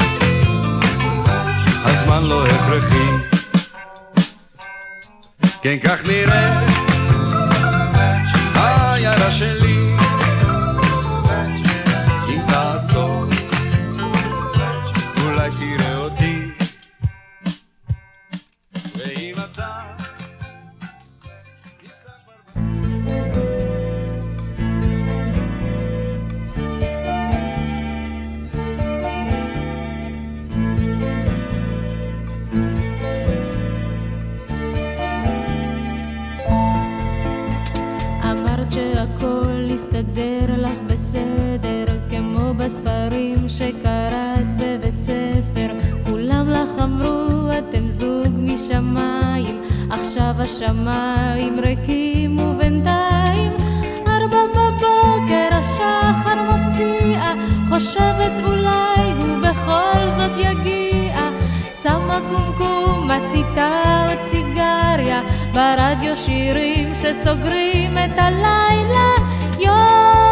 הזמן 1.85 2.23
לא 2.23 2.47
הכרחי. 2.47 3.10
כן 5.62 5.77
כך 5.82 5.98
נראה 6.06 6.60
העיירה 8.55 9.31
שלי 9.31 9.97
כמו 42.68 42.76
בספרים 42.76 43.48
שקראת 43.48 44.56
בבית 44.56 44.98
ספר. 44.98 45.68
כולם 46.10 46.50
לך 46.50 46.82
אמרו, 46.82 47.50
אתם 47.58 47.88
זוג 47.88 48.32
משמיים, 48.38 49.62
עכשיו 49.90 50.34
השמיים 50.38 51.58
ריקים 51.60 52.38
ובינתיים 52.38 53.52
ארבע 54.06 54.38
בבוקר 54.54 55.48
השחר 55.52 56.42
מפציע, 56.42 57.34
חושבת 57.68 58.32
אולי 58.44 59.12
הוא 59.18 59.38
בכל 59.42 60.10
זאת 60.18 60.32
יגיע. 60.38 61.18
שמה 61.82 62.20
קומקום, 62.30 63.10
מציתה 63.10 63.82
עוד 64.08 64.22
סיגריה, 64.22 65.22
ברדיו 65.54 66.16
שירים 66.16 66.94
שסוגרים 66.94 67.98
את 67.98 68.18
הלילה. 68.18 69.08
יום 69.58 70.27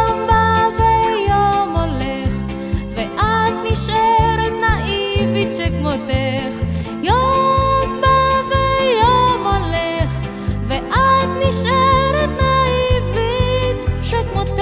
נאיבית 5.37 5.53
שכמותך. 5.53 6.55
יום 7.03 8.01
בא 8.01 8.41
ויום 8.49 9.47
הולך, 9.47 10.11
ואת 10.67 11.29
נשארת 11.39 12.29
נאיבית 12.41 13.77
שכמותך. 14.01 14.61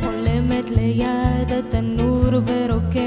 חולמת 0.00 0.70
ליד 0.70 1.52
התנור 1.52 2.40
ורוקמת 2.46 3.03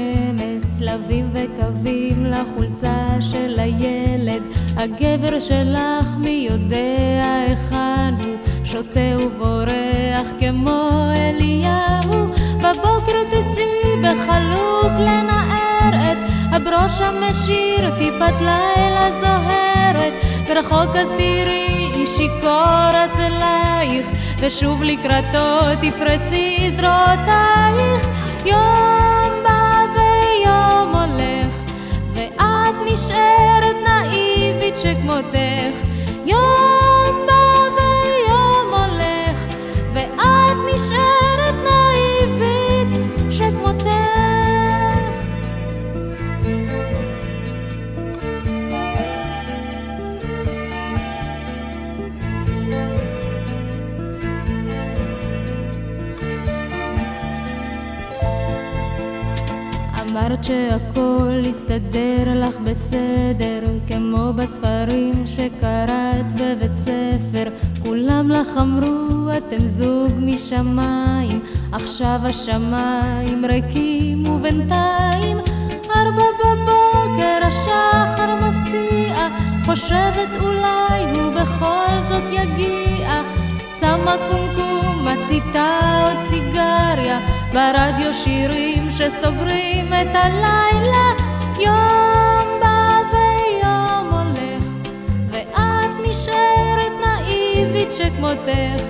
צלבים 0.88 1.30
וקווים 1.32 2.26
לחולצה 2.26 3.08
של 3.20 3.58
הילד. 3.58 4.42
הגבר 4.76 5.40
שלך 5.40 6.06
מי 6.18 6.48
יודע 6.50 7.44
היכן 7.46 8.14
הוא. 8.24 8.36
שותה 8.64 9.18
ובורח 9.26 10.28
כמו 10.40 10.90
אליהו. 11.16 12.26
בבוקר 12.58 13.22
תצאי 13.30 13.96
בחלוק 14.02 14.92
לנער 14.98 16.12
את. 16.12 16.18
הברוש 16.50 17.00
המשיר 17.00 17.90
טיפת 17.98 18.40
לילה 18.40 19.10
זוהרת 19.20 20.12
ברחוק 20.48 20.96
אז 20.96 21.10
תראי 21.10 21.90
איש 21.94 22.10
שיכור 22.10 22.90
אצלייך. 23.04 24.06
ושוב 24.40 24.82
לקראתו 24.82 25.60
תפרסי 25.82 26.70
זרועותייך 26.76 28.08
יום 28.46 29.17
נשארת 32.98 33.76
נאיבית 33.88 34.76
שכמותך. 34.76 35.88
יום 36.24 37.26
בא 37.26 37.68
ויום 37.76 38.74
הולך 38.74 39.38
ואת 39.92 40.56
נשארת 40.74 41.54
נאיבית 41.64 41.77
אמרת 60.18 60.44
שהכל 60.44 61.40
יסתדר 61.44 62.24
לך 62.34 62.56
בסדר, 62.64 63.60
כמו 63.88 64.32
בספרים 64.36 65.26
שקראת 65.26 66.32
בבית 66.34 66.74
ספר. 66.74 67.50
כולם 67.82 68.30
לך 68.30 68.48
אמרו, 68.60 69.30
אתם 69.36 69.66
זוג 69.66 70.12
משמיים, 70.18 71.40
עכשיו 71.72 72.20
השמיים 72.24 73.44
ריקים 73.44 74.28
ובינתיים 74.28 75.38
ארבע 75.96 76.24
בבוקר 76.40 77.40
השחר 77.42 78.34
מפציע, 78.48 79.28
חושבת 79.64 80.28
אולי 80.42 81.04
הוא 81.14 81.32
בכל 81.34 82.02
זאת 82.08 82.24
יגיע. 82.32 83.22
שמה 83.80 84.14
קומקום, 84.30 84.67
מציתה 85.08 86.00
עוד 86.06 86.20
סיגריה, 86.20 87.20
ברדיו 87.52 88.14
שירים 88.14 88.90
שסוגרים 88.90 89.86
את 89.86 90.14
הלילה. 90.14 91.12
יום 91.60 92.60
בא 92.60 92.98
ויום 93.12 94.12
הולך, 94.12 94.64
ואת 95.30 96.10
נשארת 96.10 96.92
נאיבית 97.00 97.92
שכמותך. 97.92 98.82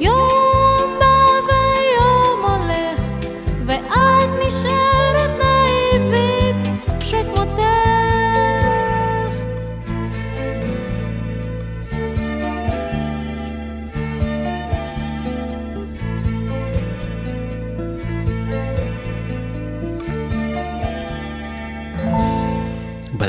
יום 0.00 0.98
בא 0.98 1.26
ויום 1.46 2.50
הולך, 2.50 3.00
ואת 3.66 4.46
נשארת 4.46 5.21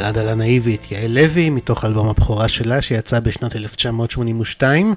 בלד 0.03 0.17
על 0.17 0.27
הנאיבית, 0.27 0.91
יעל 0.91 1.11
לוי, 1.11 1.49
מתוך 1.49 1.85
אלבום 1.85 2.09
הבכורה 2.09 2.47
שלה 2.47 2.81
שיצא 2.81 3.19
בשנת 3.19 3.55
1982. 3.55 4.95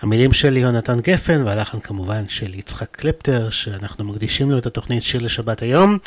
המילים 0.00 0.32
של 0.32 0.56
יונתן 0.56 1.00
גפן 1.00 1.42
והלחן 1.44 1.80
כמובן 1.80 2.22
של 2.28 2.54
יצחק 2.54 2.88
קלפטר, 2.90 3.50
שאנחנו 3.50 4.04
מקדישים 4.04 4.50
לו 4.50 4.58
את 4.58 4.66
התוכנית 4.66 5.02
שיר 5.02 5.22
לשבת 5.22 5.62
היום. 5.62 5.98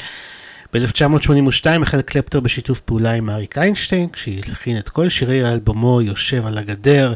ב-1982 0.74 1.82
החל 1.82 2.02
קלפטר 2.02 2.40
בשיתוף 2.40 2.82
פעולה 2.82 3.12
עם 3.12 3.30
אריק 3.30 3.58
איינשטיין, 3.58 4.10
כשהלחין 4.10 4.78
את 4.78 4.90
כל 4.90 5.10
שירי 5.10 5.50
אלבומו 5.50 6.02
יושב 6.02 6.46
על 6.46 6.58
הגדר. 6.58 7.14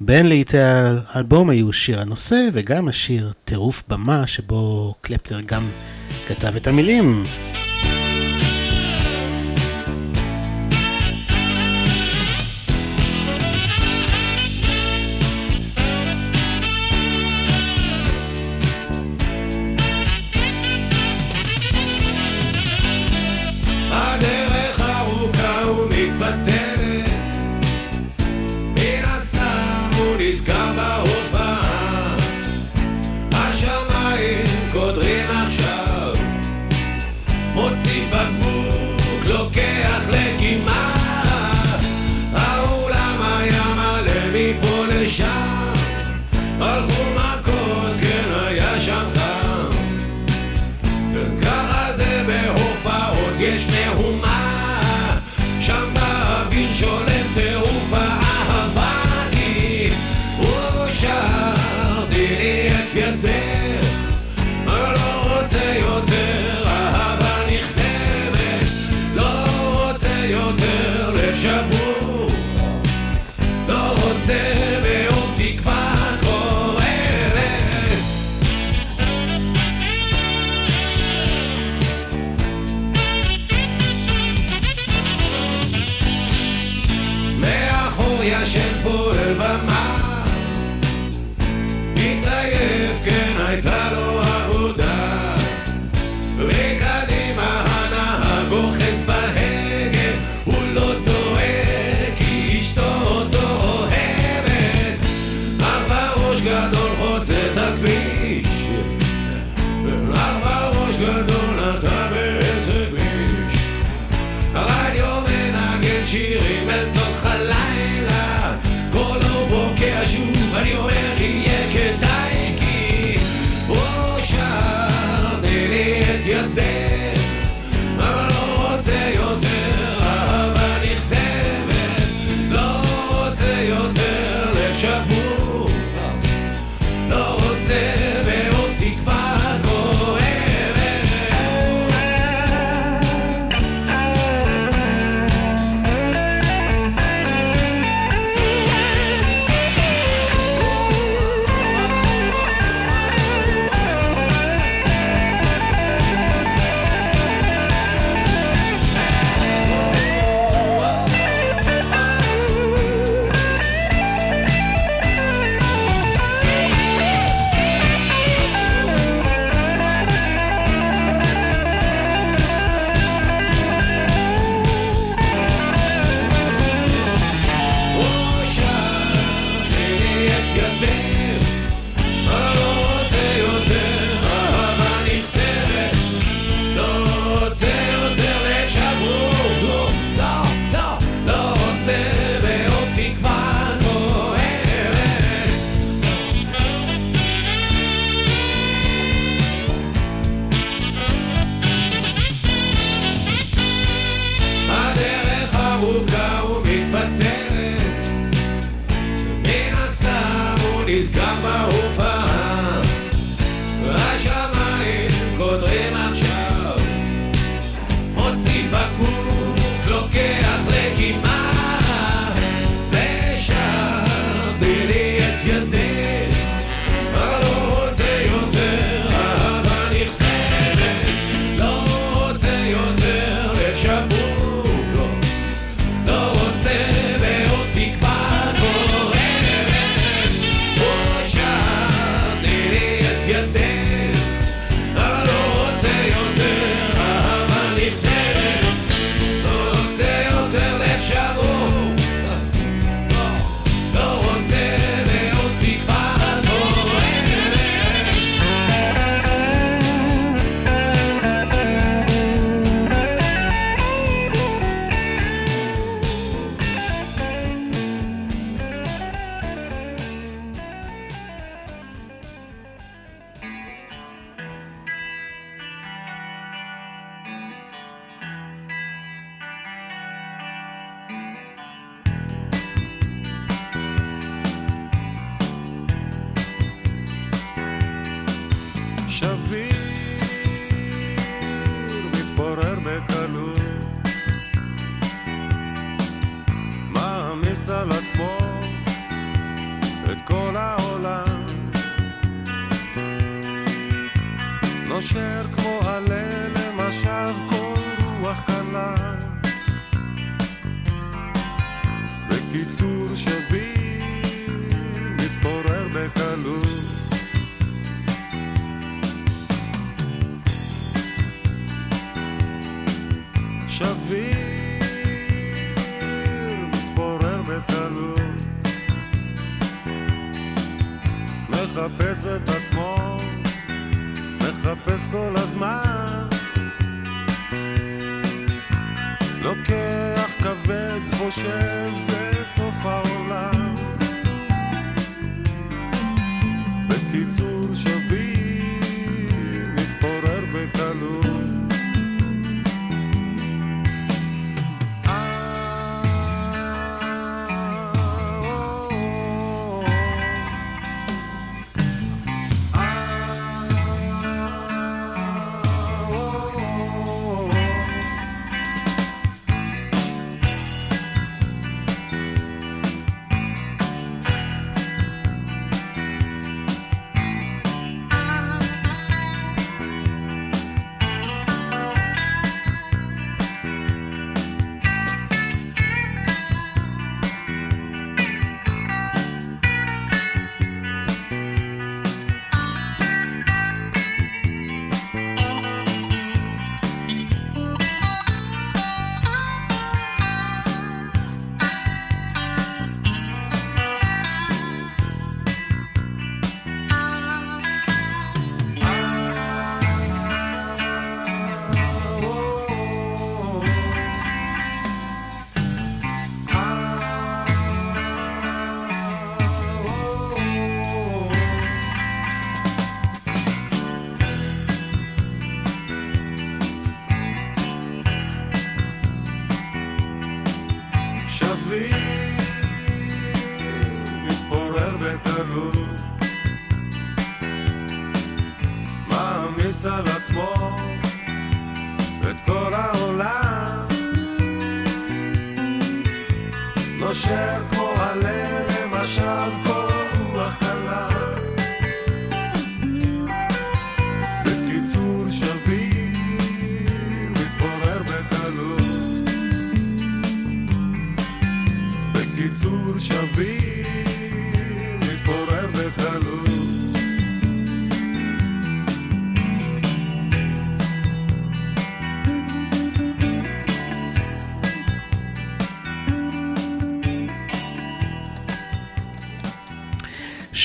בין 0.00 0.26
לעיתי 0.26 0.58
האלבום 0.58 1.50
היו 1.50 1.72
שיר 1.72 2.00
הנושא 2.00 2.48
וגם 2.52 2.88
השיר 2.88 3.32
טירוף 3.44 3.82
במה, 3.88 4.26
שבו 4.26 4.94
קלפטר 5.00 5.40
גם 5.40 5.68
כתב 6.26 6.56
את 6.56 6.66
המילים. 6.66 7.24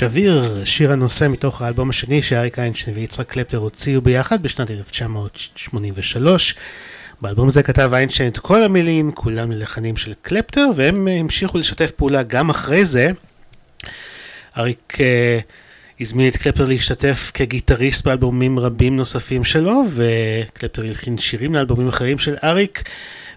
שביר, 0.04 0.66
שיר 0.66 0.92
הנושא 0.92 1.28
מתוך 1.28 1.62
האלבום 1.62 1.90
השני 1.90 2.22
שאריק 2.22 2.60
איינשטיין 2.60 2.98
ויצחק 2.98 3.30
קלפטר 3.30 3.58
הוציאו 3.58 4.02
ביחד 4.02 4.44
בשנת 4.44 4.72
1983. 4.72 6.56
באלבום 7.22 7.48
הזה 7.48 7.64
כתב 7.64 7.92
איינשטיין 7.94 8.30
את 8.30 8.38
כל 8.38 8.64
המילים, 8.64 9.12
כולם 9.12 9.52
ללחנים 9.52 9.98
של 9.98 10.14
קלפטר, 10.22 10.68
והם 10.76 11.08
המשיכו 11.08 11.58
לשתף 11.58 11.92
פעולה 11.92 12.24
גם 12.24 12.50
אחרי 12.50 12.86
זה. 12.86 13.12
אריק 14.58 14.98
אה, 15.00 15.40
הזמין 16.00 16.28
את 16.28 16.38
קלפטר 16.38 16.66
להשתתף 16.66 17.32
כגיטריסט 17.34 18.06
באלבומים 18.06 18.60
רבים 18.60 18.96
נוספים 18.96 19.44
שלו, 19.44 19.84
וקלפטר 19.90 20.82
הלחין 20.82 21.18
שירים 21.18 21.56
לאלבומים 21.56 21.88
אחרים 21.88 22.20
של 22.20 22.36
אריק. 22.44 22.84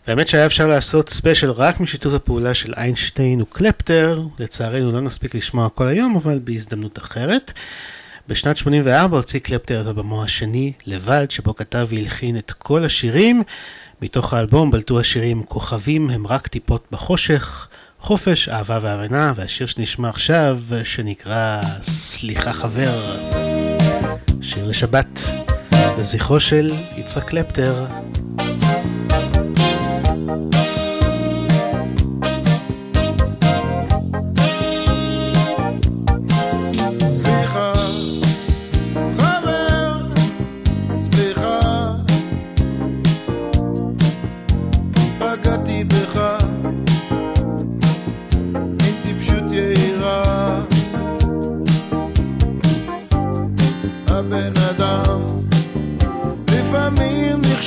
והאמת 0.07 0.29
שהיה 0.29 0.47
אפשר 0.47 0.67
לעשות 0.67 1.09
ספיישל 1.09 1.51
רק 1.51 1.81
משיתוף 1.81 2.15
הפעולה 2.15 2.55
של 2.55 2.75
איינשטיין 2.77 3.41
וקלפטר, 3.41 4.23
לצערנו 4.39 4.93
לא 4.93 5.01
נספיק 5.01 5.35
לשמוע 5.35 5.69
הכל 5.69 5.87
היום, 5.87 6.17
אבל 6.17 6.39
בהזדמנות 6.45 6.99
אחרת. 6.99 7.53
בשנת 8.29 8.57
84 8.57 9.17
הוציא 9.17 9.41
קלפטר 9.41 9.81
את 9.81 9.87
הבמו 9.87 10.25
השני 10.25 10.73
לבד, 10.87 11.27
שבו 11.31 11.55
כתב 11.55 11.87
והלחין 11.91 12.37
את 12.37 12.51
כל 12.51 12.85
השירים. 12.85 13.43
מתוך 14.03 14.35
האלבום 14.35 14.71
בלטו 14.71 15.01
השירים 15.01 15.43
כוכבים 15.43 16.11
הם 16.11 16.27
רק 16.27 16.47
טיפות 16.47 16.87
בחושך, 16.93 17.69
חופש, 17.99 18.49
אהבה 18.49 18.79
והבנה, 18.83 19.33
והשיר 19.37 19.67
שנשמע 19.67 20.09
עכשיו, 20.09 20.61
שנקרא 20.85 21.63
סליחה 21.83 22.53
חבר. 22.53 23.17
שיר 24.43 24.69
לשבת, 24.69 25.21
לזכרו 25.99 26.41
של 26.41 26.73
יצחק 26.97 27.25
קלפטר. 27.25 28.06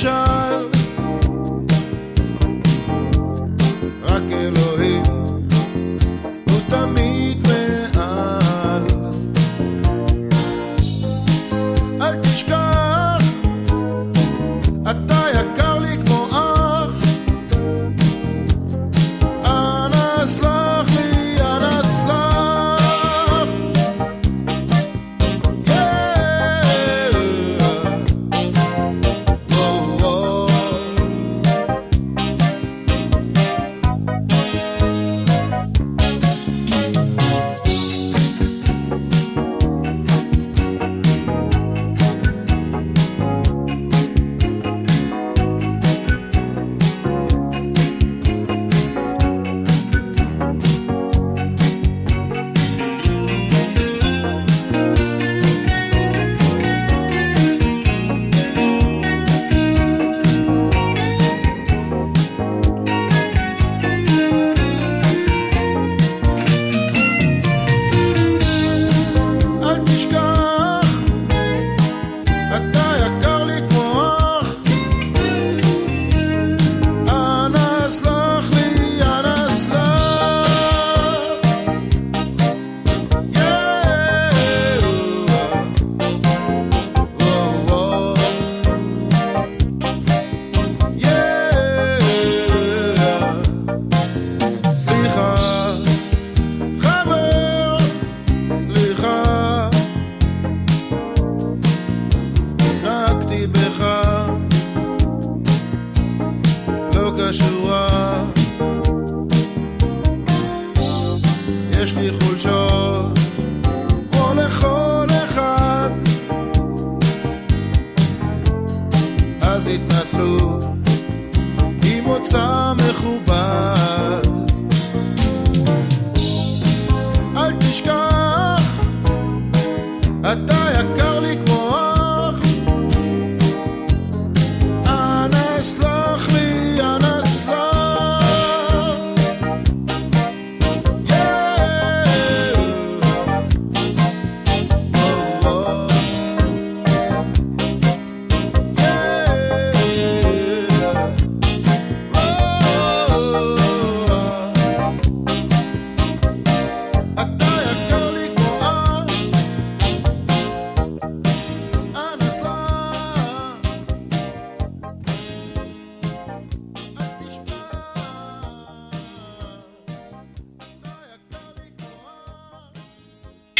attention. 0.02 0.49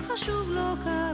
חשוב 0.00 0.50
לא 0.50 0.74
קרה. 0.84 1.05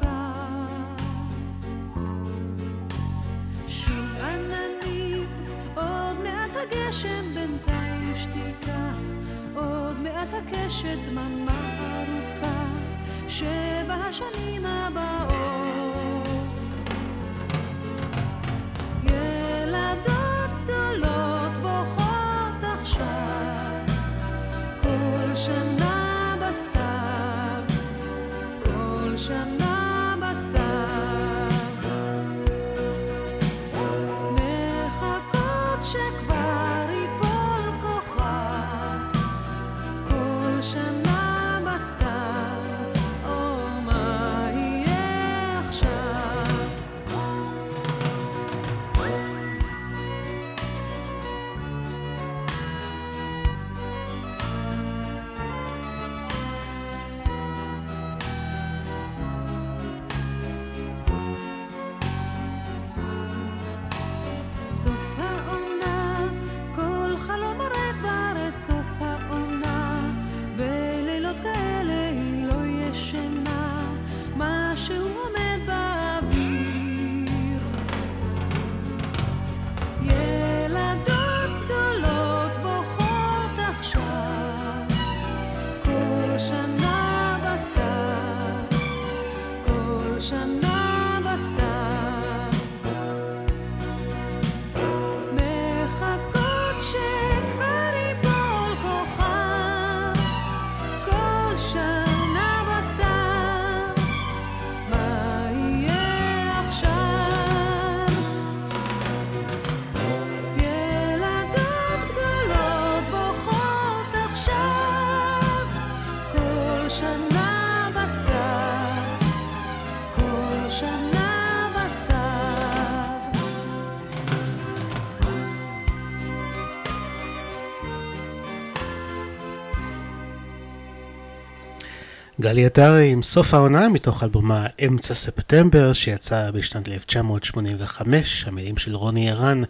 גלי 132.43 132.67
עטרי 132.67 133.09
עם 133.09 133.23
סוף 133.23 133.55
העונה 133.55 133.89
מתוך 133.89 134.23
אלבומה 134.23 134.67
אמצע 134.87 135.15
ספטמבר 135.15 135.93
שיצא 135.93 136.51
בשנת 136.51 136.89
1985, 136.89 138.45
המילים 138.47 138.77
של 138.77 138.95
רוני 138.95 139.31
ערן, 139.31 139.63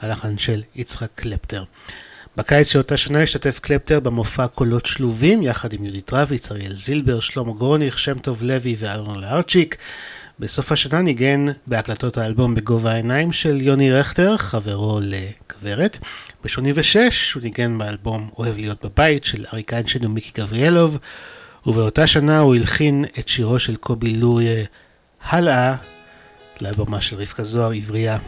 הלחן 0.00 0.38
של 0.38 0.62
יצחק 0.76 1.08
קלפטר. 1.14 1.64
בקיץ 2.36 2.66
של 2.66 2.78
אותה 2.78 2.96
שנה 2.96 3.22
השתתף 3.22 3.58
קלפטר 3.58 4.00
במופע 4.00 4.46
קולות 4.46 4.86
שלובים 4.86 5.42
יחד 5.42 5.72
עם 5.72 5.84
יהודית 5.84 6.12
רביץ, 6.12 6.52
אריאל 6.52 6.74
זילבר, 6.74 7.20
שלמה 7.20 7.52
גרוניך, 7.52 7.98
שם 7.98 8.18
טוב 8.18 8.42
לוי 8.42 8.76
ואהרון 8.78 9.20
לארצ'יק. 9.20 9.76
בסוף 10.38 10.72
השנה 10.72 11.02
ניגן 11.02 11.44
בהקלטות 11.66 12.18
האלבום 12.18 12.54
בגובה 12.54 12.92
העיניים 12.92 13.32
של 13.32 13.62
יוני 13.62 13.92
רכטר, 13.92 14.36
חברו 14.36 15.00
לכוורת. 15.02 15.98
ב-86 16.44 16.96
הוא 17.34 17.42
ניגן 17.42 17.78
באלבום 17.78 18.28
אוהב 18.38 18.56
להיות 18.56 18.84
בבית 18.84 19.24
של 19.24 19.44
אריק 19.52 19.72
איינשטיין 19.72 20.04
ומיקי 20.04 20.42
גבריאלוב. 20.42 20.98
ובאותה 21.66 22.06
שנה 22.06 22.38
הוא 22.38 22.54
הלחין 22.54 23.04
את 23.18 23.28
שירו 23.28 23.58
של 23.58 23.76
קובי 23.76 24.16
לוריה 24.16 24.64
הלאה 25.22 25.76
לאלבומה 26.60 27.00
של 27.00 27.16
רבקה 27.16 27.44
זוהר 27.44 27.70
עברייה. 27.72 28.18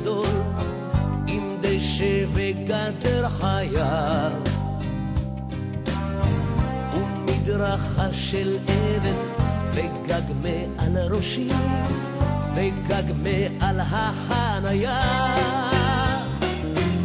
גדול, 0.00 0.26
עם 1.26 1.56
דשא 1.60 2.24
וגדר 2.32 3.28
חיה. 3.28 4.30
ומדרכה 6.94 8.08
של 8.12 8.56
אבן 8.64 9.14
וגג 9.72 10.22
מעל 10.42 10.98
ראשי 11.10 11.48
וגג 12.54 13.12
מעל 13.22 13.80
החניה 13.80 15.00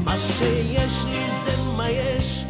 מה 0.04 0.18
שיש 0.18 1.06
לי 1.06 1.26
זה 1.46 1.62
מה 1.78 1.90
יש 1.90 2.43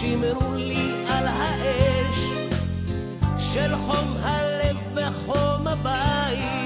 שמרו 0.00 0.54
לי 0.54 1.04
על 1.08 1.26
האש 1.26 2.18
של 3.38 3.76
חום 3.76 4.16
הלב 4.22 4.76
וחום 4.94 5.66
הבית. 5.66 6.65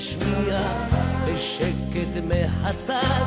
מישהו 0.00 0.20
ישמיע 0.20 0.60
בשקט 1.26 2.22
מהצד, 2.28 3.24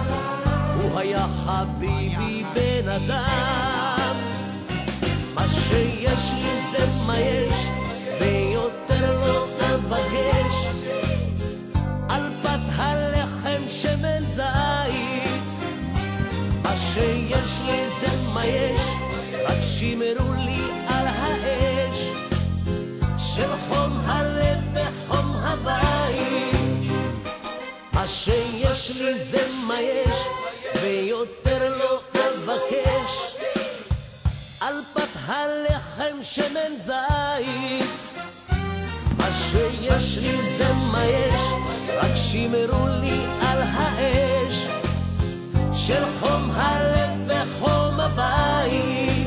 הוא 0.82 1.00
היה 1.00 1.26
חביבי 1.46 2.44
בן 2.54 2.90
אדם. 2.90 4.16
מה 5.34 5.48
שיש 5.48 6.34
לי 6.34 6.72
זה 6.72 6.86
מה 7.08 7.20
יש, 7.20 7.68
ויותר 8.22 9.28
לא 9.28 9.48
אבקש. 9.76 10.84
על 12.10 12.32
פת 12.44 12.60
הלחם 12.76 13.62
שמן 13.68 14.24
זית. 14.26 15.66
מה 16.64 16.76
שיש 16.76 17.60
לי 17.66 17.86
זה 18.00 18.32
מה 18.34 18.46
יש, 18.46 18.82
רק 19.46 19.62
שמרו 19.62 20.34
לי 20.34 20.62
על 20.88 21.08
האש 21.08 22.10
של 23.18 23.50
חום 23.70 24.00
הלב 24.06 24.60
וחום 24.74 25.36
הבית. 25.36 26.33
שיש 28.24 29.02
לי 29.02 29.14
זה 29.14 29.48
מה 29.68 29.82
יש, 29.82 30.18
ויותר 30.82 31.78
לא 31.78 32.00
אבקש. 32.14 33.40
על 34.62 34.76
פת 34.94 35.10
הלחם 35.26 36.18
שמן 36.22 36.76
זית. 36.86 38.24
מה 39.18 39.28
שיש 39.32 40.18
לי 40.18 40.38
זה 40.58 40.74
מה 40.92 41.06
יש, 41.06 41.42
רק 41.98 42.16
שמרו 42.16 42.88
לי 42.88 43.26
על 43.42 43.62
האש 43.62 44.66
של 45.76 46.04
חום 46.20 46.52
הלב 46.52 47.10
וחום 47.28 48.00
הבית. 48.00 49.23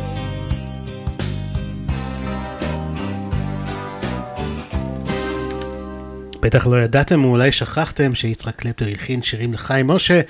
בטח 6.46 6.66
לא 6.66 6.76
ידעתם 6.82 7.24
או 7.24 7.30
אולי 7.30 7.52
שכחתם 7.52 8.14
שיצחק 8.14 8.54
קלפטר 8.56 8.86
הלחין 8.86 9.22
שירים 9.22 9.52
לחיים 9.52 9.86
משה, 9.86 10.20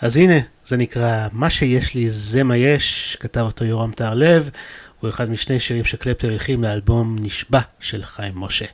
אז 0.00 0.16
הנה, 0.16 0.38
זה 0.64 0.76
נקרא 0.76 1.28
"מה 1.32 1.50
שיש 1.50 1.94
לי 1.94 2.10
זה 2.10 2.44
מה 2.44 2.56
יש", 2.56 3.16
כתב 3.20 3.40
אותו 3.40 3.64
יורם 3.64 3.92
טהרלב, 3.92 4.50
הוא 5.00 5.10
אחד 5.10 5.30
משני 5.30 5.58
שירים 5.58 5.84
שקלפטר 5.84 6.28
הלחין 6.28 6.60
לאלבום 6.60 7.16
נשבע 7.20 7.60
של 7.80 8.02
חיים 8.04 8.32
משה. 8.36 8.64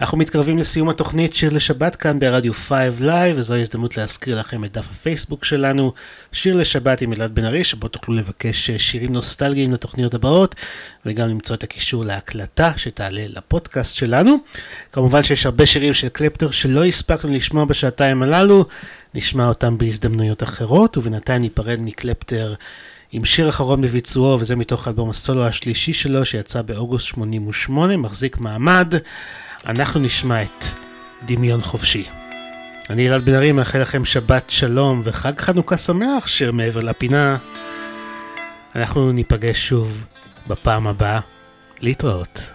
אנחנו 0.00 0.18
מתקרבים 0.18 0.58
לסיום 0.58 0.88
התוכנית 0.88 1.34
שיר 1.34 1.50
לשבת 1.52 1.96
כאן 1.96 2.18
ברדיו 2.18 2.54
5 2.54 2.78
Live, 3.00 3.34
וזו 3.34 3.54
ההזדמנות 3.54 3.96
להזכיר 3.96 4.40
לכם 4.40 4.64
את 4.64 4.72
דף 4.72 4.90
הפייסבוק 4.90 5.44
שלנו, 5.44 5.92
שיר 6.32 6.56
לשבת 6.56 7.00
עם 7.00 7.12
אלעד 7.12 7.34
בן 7.34 7.44
ארי, 7.44 7.64
שבו 7.64 7.88
תוכלו 7.88 8.14
לבקש 8.14 8.70
שירים 8.70 9.12
נוסטלגיים 9.12 9.72
לתוכניות 9.72 10.14
הבאות, 10.14 10.54
וגם 11.06 11.28
למצוא 11.28 11.56
את 11.56 11.62
הקישור 11.62 12.04
להקלטה 12.04 12.72
שתעלה 12.76 13.24
לפודקאסט 13.28 13.96
שלנו. 13.96 14.36
כמובן 14.92 15.22
שיש 15.22 15.46
הרבה 15.46 15.66
שירים 15.66 15.94
של 15.94 16.08
קלפטר 16.08 16.50
שלא 16.50 16.84
הספקנו 16.84 17.32
לשמוע 17.32 17.64
בשעתיים 17.64 18.22
הללו, 18.22 18.66
נשמע 19.14 19.48
אותם 19.48 19.78
בהזדמנויות 19.78 20.42
אחרות, 20.42 20.96
ובינתיים 20.96 21.42
ניפרד 21.42 21.80
מקלפטר. 21.80 22.54
עם 23.16 23.24
שיר 23.24 23.48
אחרון 23.48 23.80
בביצועו, 23.80 24.40
וזה 24.40 24.56
מתוך 24.56 24.88
אלבום 24.88 25.10
הסולו 25.10 25.46
השלישי 25.46 25.92
שלו, 25.92 26.24
שיצא 26.24 26.62
באוגוסט 26.62 27.06
88, 27.06 27.96
מחזיק 27.96 28.38
מעמד. 28.38 28.94
אנחנו 29.66 30.00
נשמע 30.00 30.42
את 30.42 30.64
דמיון 31.26 31.60
חופשי. 31.60 32.06
אני 32.90 33.08
אלעד 33.08 33.24
בן 33.24 33.34
ארי, 33.34 33.52
מאחל 33.52 33.78
לכם 33.78 34.04
שבת 34.04 34.50
שלום 34.50 35.00
וחג 35.04 35.40
חנוכה 35.40 35.76
שמח, 35.76 36.26
שיר 36.26 36.52
מעבר 36.52 36.80
לפינה. 36.80 37.36
אנחנו 38.76 39.12
ניפגש 39.12 39.68
שוב 39.68 40.06
בפעם 40.46 40.86
הבאה. 40.86 41.20
להתראות. 41.80 42.53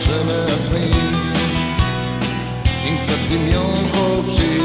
מרשה 0.00 0.22
מעצמי 0.24 0.90
עם 2.84 2.96
קצת 3.04 3.18
דמיון 3.30 3.88
חופשי 3.88 4.60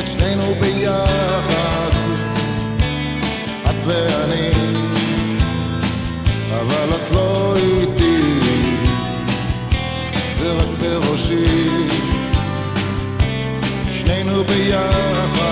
את 0.00 0.08
שנינו 0.08 0.54
ביחד 0.60 1.90
את 3.70 3.82
ואני. 3.86 4.50
אבל 6.50 6.94
את 6.94 7.10
לא 7.10 7.54
איתי 7.56 8.22
זה 10.30 10.52
רק 10.52 10.68
בראשי. 10.80 11.68
שנינו 13.90 14.44
ביחד. 14.44 15.51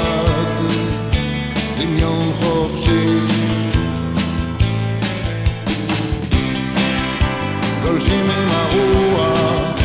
נוסעים 8.10 8.30
עם 8.30 8.48
הרוח 8.50 9.78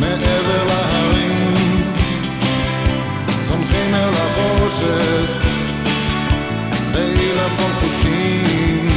מעבר 0.00 0.64
להרים, 0.64 1.54
צומחים 3.48 3.94
אל 3.94 4.14
החושך 4.14 5.46
בעילפון 6.92 7.72
חושים, 7.80 8.88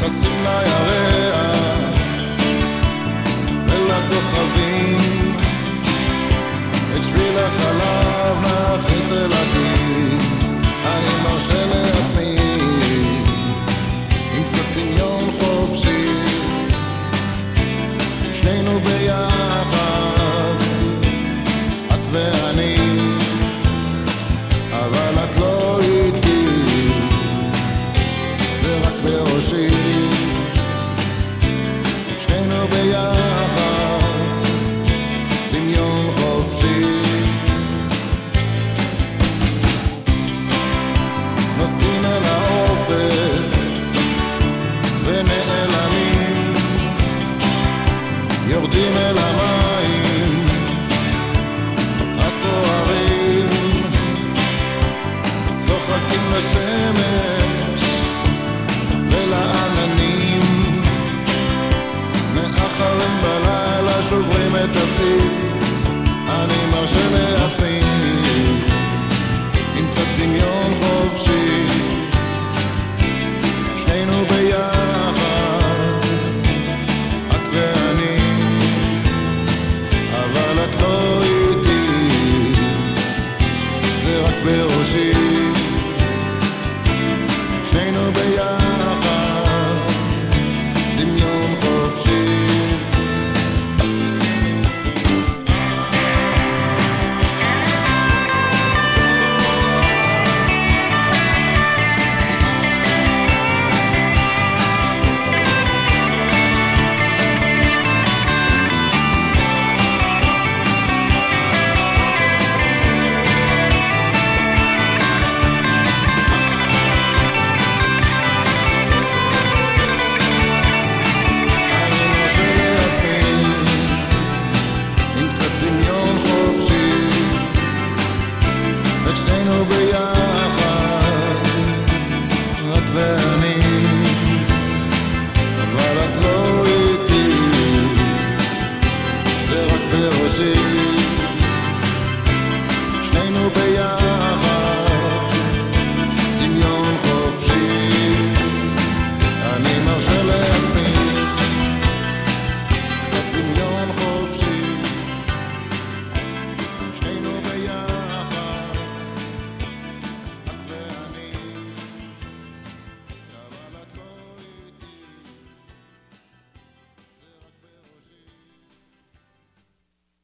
טסים 0.00 0.42
לירח 0.42 2.00
ולכוכבים, 3.66 4.98
את 6.96 7.04
שביל 7.04 7.38
החלב 7.38 8.36
נכניס 8.40 9.12
אל 9.12 9.32
הגיל 9.32 9.81
שנינו 18.42 18.80
ביחד, 18.80 20.56
את 21.94 22.06
ואני 22.10 22.71